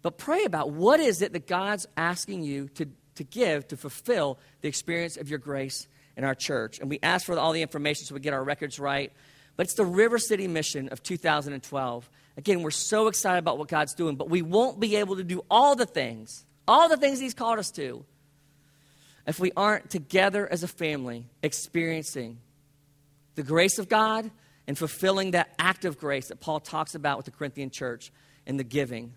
But 0.05 0.19
pray 0.19 0.45
about 0.45 0.71
what 0.71 1.01
is 1.01 1.23
it 1.23 1.33
that 1.33 1.47
God's 1.47 1.87
asking 1.97 2.43
you 2.43 2.69
to, 2.75 2.87
to 3.15 3.25
give 3.25 3.67
to 3.69 3.77
fulfill 3.79 4.39
the 4.61 4.69
experience 4.69 5.17
of 5.17 5.31
your 5.31 5.39
grace 5.39 5.89
in 6.15 6.25
our 6.25 6.35
church. 6.35 6.79
And 6.79 6.91
we 6.91 6.99
ask 7.03 7.25
for 7.25 7.39
all 7.39 7.53
the 7.53 7.63
information 7.63 8.05
so 8.05 8.15
we 8.15 8.21
get 8.21 8.35
our 8.35 8.45
records 8.45 8.79
right. 8.79 9.11
But 9.57 9.65
it's 9.65 9.77
the 9.77 9.87
River 9.87 10.19
City 10.19 10.47
mission 10.47 10.91
of 10.91 11.03
2012. 11.03 12.11
Again, 12.37 12.63
we're 12.63 12.71
so 12.71 13.07
excited 13.07 13.39
about 13.39 13.57
what 13.57 13.69
God's 13.69 13.95
doing, 13.95 14.17
but 14.17 14.29
we 14.29 14.43
won't 14.43 14.79
be 14.79 14.97
able 14.97 15.17
to 15.17 15.25
do 15.25 15.43
all 15.51 15.75
the 15.75 15.87
things, 15.87 16.45
all 16.69 16.91
the 16.91 16.99
things 16.99 17.19
He's 17.19 17.33
called 17.33 17.59
us 17.59 17.71
to, 17.71 18.05
if 19.27 19.41
we 19.41 19.53
aren't 19.57 19.89
together 19.89 20.47
as 20.53 20.63
a 20.63 20.69
family 20.69 21.31
experiencing 21.43 22.41
the 23.37 23.43
grace 23.43 23.79
of 23.79 23.89
God 23.89 24.31
and 24.67 24.77
fulfilling 24.77 25.31
that 25.31 25.55
act 25.59 25.87
of 25.87 25.97
grace 25.97 26.29
that 26.29 26.41
Paul 26.41 26.61
talks 26.61 26.95
about 26.95 27.17
with 27.17 27.25
the 27.25 27.33
Corinthian 27.33 27.71
church 27.71 28.13
and 28.47 28.61
the 28.61 28.65
giving, 28.65 29.15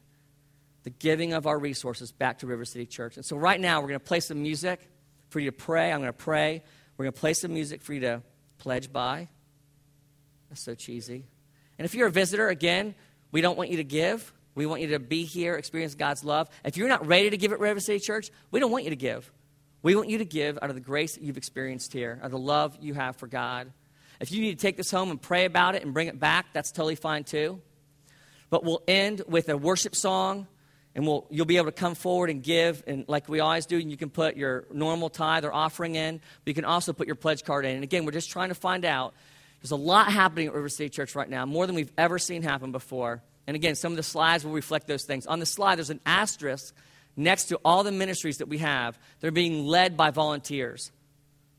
the 0.87 0.91
giving 0.91 1.33
of 1.33 1.47
our 1.47 1.59
resources 1.59 2.13
back 2.13 2.39
to 2.39 2.47
River 2.47 2.63
City 2.63 2.85
Church. 2.85 3.17
And 3.17 3.25
so, 3.25 3.35
right 3.35 3.59
now, 3.59 3.81
we're 3.81 3.89
going 3.89 3.99
to 3.99 4.05
play 4.05 4.21
some 4.21 4.41
music 4.41 4.79
for 5.27 5.41
you 5.41 5.51
to 5.51 5.57
pray. 5.57 5.91
I'm 5.91 5.99
going 5.99 6.07
to 6.07 6.13
pray. 6.13 6.63
We're 6.95 7.03
going 7.03 7.13
to 7.13 7.19
play 7.19 7.33
some 7.33 7.53
music 7.53 7.81
for 7.81 7.93
you 7.93 7.99
to 7.99 8.23
pledge 8.57 8.93
by. 8.93 9.27
That's 10.47 10.63
so 10.63 10.75
cheesy. 10.75 11.25
And 11.77 11.83
if 11.83 11.93
you're 11.93 12.07
a 12.07 12.11
visitor, 12.11 12.47
again, 12.47 12.95
we 13.33 13.41
don't 13.41 13.57
want 13.57 13.69
you 13.69 13.75
to 13.75 13.83
give. 13.83 14.31
We 14.55 14.65
want 14.65 14.79
you 14.79 14.87
to 14.91 14.99
be 14.99 15.25
here, 15.25 15.55
experience 15.55 15.93
God's 15.93 16.23
love. 16.23 16.47
If 16.63 16.77
you're 16.77 16.87
not 16.87 17.05
ready 17.05 17.31
to 17.31 17.35
give 17.35 17.51
at 17.51 17.59
River 17.59 17.81
City 17.81 17.99
Church, 17.99 18.31
we 18.51 18.61
don't 18.61 18.71
want 18.71 18.85
you 18.85 18.91
to 18.91 18.95
give. 18.95 19.29
We 19.83 19.93
want 19.93 20.07
you 20.07 20.19
to 20.19 20.25
give 20.25 20.57
out 20.61 20.69
of 20.69 20.75
the 20.77 20.81
grace 20.81 21.15
that 21.15 21.21
you've 21.21 21.35
experienced 21.35 21.91
here, 21.91 22.17
out 22.21 22.27
of 22.27 22.31
the 22.31 22.37
love 22.37 22.77
you 22.79 22.93
have 22.93 23.17
for 23.17 23.27
God. 23.27 23.73
If 24.21 24.31
you 24.31 24.39
need 24.39 24.57
to 24.57 24.61
take 24.65 24.77
this 24.77 24.89
home 24.89 25.11
and 25.11 25.21
pray 25.21 25.43
about 25.43 25.75
it 25.75 25.83
and 25.83 25.93
bring 25.93 26.07
it 26.07 26.17
back, 26.17 26.53
that's 26.53 26.71
totally 26.71 26.95
fine 26.95 27.25
too. 27.25 27.59
But 28.49 28.63
we'll 28.63 28.83
end 28.87 29.23
with 29.27 29.49
a 29.49 29.57
worship 29.57 29.93
song, 29.93 30.47
and 30.97 31.05
we'll, 31.05 31.27
you'll 31.29 31.45
be 31.45 31.57
able 31.57 31.67
to 31.67 31.71
come 31.71 31.93
forward 31.93 32.31
and 32.31 32.41
give, 32.41 32.83
and 32.87 33.05
like 33.07 33.29
we 33.29 33.39
always 33.39 33.67
do, 33.67 33.77
and 33.77 33.91
you 33.91 33.97
can 33.97 34.09
put 34.09 34.35
your 34.35 34.65
normal 34.73 35.09
tithe 35.09 35.45
or 35.45 35.53
offering 35.53 35.93
in, 35.93 36.17
but 36.17 36.47
you 36.47 36.55
can 36.55 36.65
also 36.65 36.91
put 36.91 37.05
your 37.05 37.15
pledge 37.15 37.43
card 37.43 37.65
in. 37.65 37.75
And 37.75 37.83
again, 37.83 38.03
we're 38.03 38.13
just 38.13 38.31
trying 38.31 38.49
to 38.49 38.55
find 38.55 38.83
out 38.83 39.13
there's 39.61 39.69
a 39.69 39.75
lot 39.75 40.11
happening 40.11 40.47
at 40.47 40.55
River 40.55 40.69
City 40.69 40.89
Church 40.89 41.13
right 41.13 41.29
now, 41.29 41.45
more 41.45 41.67
than 41.67 41.75
we've 41.75 41.91
ever 41.99 42.17
seen 42.17 42.41
happen 42.41 42.71
before. 42.71 43.21
And 43.45 43.55
again, 43.55 43.75
some 43.75 43.93
of 43.93 43.95
the 43.95 44.01
slides 44.01 44.43
will 44.43 44.53
reflect 44.53 44.87
those 44.87 45.05
things. 45.05 45.27
On 45.27 45.39
the 45.39 45.45
slide, 45.45 45.75
there's 45.75 45.91
an 45.91 46.01
asterisk 46.03 46.73
next 47.15 47.45
to 47.45 47.59
all 47.63 47.83
the 47.83 47.91
ministries 47.91 48.39
that 48.39 48.47
we 48.47 48.57
have. 48.57 48.97
They're 49.19 49.29
being 49.29 49.67
led 49.67 49.97
by 49.97 50.09
volunteers. 50.09 50.91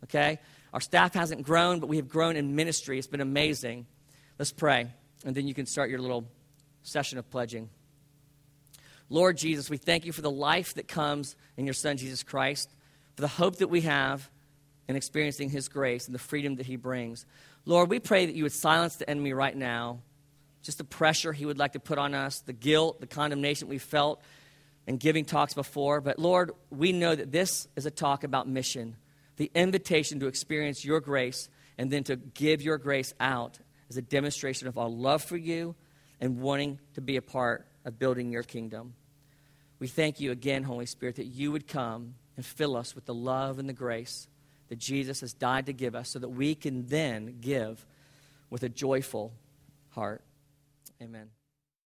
Okay? 0.02 0.40
Our 0.74 0.80
staff 0.80 1.14
hasn't 1.14 1.44
grown, 1.44 1.78
but 1.78 1.88
we 1.88 1.98
have 1.98 2.08
grown 2.08 2.34
in 2.34 2.56
ministry. 2.56 2.98
It's 2.98 3.06
been 3.06 3.20
amazing. 3.20 3.86
Let's 4.36 4.50
pray, 4.50 4.88
and 5.24 5.36
then 5.36 5.46
you 5.46 5.54
can 5.54 5.66
start 5.66 5.90
your 5.90 6.00
little 6.00 6.28
session 6.82 7.18
of 7.18 7.30
pledging. 7.30 7.70
Lord 9.10 9.38
Jesus, 9.38 9.70
we 9.70 9.78
thank 9.78 10.04
you 10.04 10.12
for 10.12 10.20
the 10.20 10.30
life 10.30 10.74
that 10.74 10.86
comes 10.86 11.34
in 11.56 11.64
your 11.64 11.74
Son, 11.74 11.96
Jesus 11.96 12.22
Christ, 12.22 12.70
for 13.14 13.22
the 13.22 13.28
hope 13.28 13.56
that 13.56 13.68
we 13.68 13.82
have 13.82 14.28
in 14.86 14.96
experiencing 14.96 15.50
his 15.50 15.68
grace 15.68 16.06
and 16.06 16.14
the 16.14 16.18
freedom 16.18 16.56
that 16.56 16.66
he 16.66 16.76
brings. 16.76 17.24
Lord, 17.64 17.90
we 17.90 18.00
pray 18.00 18.26
that 18.26 18.34
you 18.34 18.42
would 18.42 18.52
silence 18.52 18.96
the 18.96 19.08
enemy 19.08 19.32
right 19.32 19.56
now. 19.56 20.00
Just 20.62 20.78
the 20.78 20.84
pressure 20.84 21.32
he 21.32 21.46
would 21.46 21.58
like 21.58 21.72
to 21.72 21.80
put 21.80 21.98
on 21.98 22.14
us, 22.14 22.40
the 22.40 22.52
guilt, 22.52 23.00
the 23.00 23.06
condemnation 23.06 23.68
we 23.68 23.78
felt 23.78 24.20
in 24.86 24.96
giving 24.96 25.24
talks 25.24 25.54
before. 25.54 26.00
But 26.00 26.18
Lord, 26.18 26.52
we 26.70 26.92
know 26.92 27.14
that 27.14 27.30
this 27.30 27.68
is 27.76 27.86
a 27.86 27.90
talk 27.90 28.24
about 28.24 28.48
mission, 28.48 28.96
the 29.36 29.50
invitation 29.54 30.20
to 30.20 30.26
experience 30.26 30.84
your 30.84 31.00
grace 31.00 31.48
and 31.76 31.90
then 31.90 32.04
to 32.04 32.16
give 32.16 32.60
your 32.60 32.76
grace 32.76 33.14
out 33.20 33.58
as 33.88 33.96
a 33.96 34.02
demonstration 34.02 34.66
of 34.66 34.76
our 34.76 34.88
love 34.88 35.22
for 35.22 35.36
you 35.36 35.74
and 36.20 36.40
wanting 36.40 36.78
to 36.94 37.00
be 37.00 37.16
a 37.16 37.22
part 37.22 37.67
of 37.84 37.98
building 37.98 38.30
your 38.30 38.42
kingdom. 38.42 38.94
We 39.78 39.86
thank 39.86 40.20
you 40.20 40.32
again, 40.32 40.64
Holy 40.64 40.86
Spirit, 40.86 41.16
that 41.16 41.26
you 41.26 41.52
would 41.52 41.66
come 41.66 42.14
and 42.36 42.44
fill 42.44 42.76
us 42.76 42.94
with 42.94 43.06
the 43.06 43.14
love 43.14 43.58
and 43.58 43.68
the 43.68 43.72
grace 43.74 44.28
that 44.68 44.78
Jesus 44.78 45.20
has 45.20 45.32
died 45.32 45.66
to 45.66 45.72
give 45.72 45.94
us 45.94 46.10
so 46.10 46.18
that 46.18 46.28
we 46.28 46.54
can 46.54 46.86
then 46.86 47.38
give 47.40 47.86
with 48.50 48.62
a 48.62 48.68
joyful 48.68 49.32
heart. 49.90 50.22
Amen. 51.02 51.30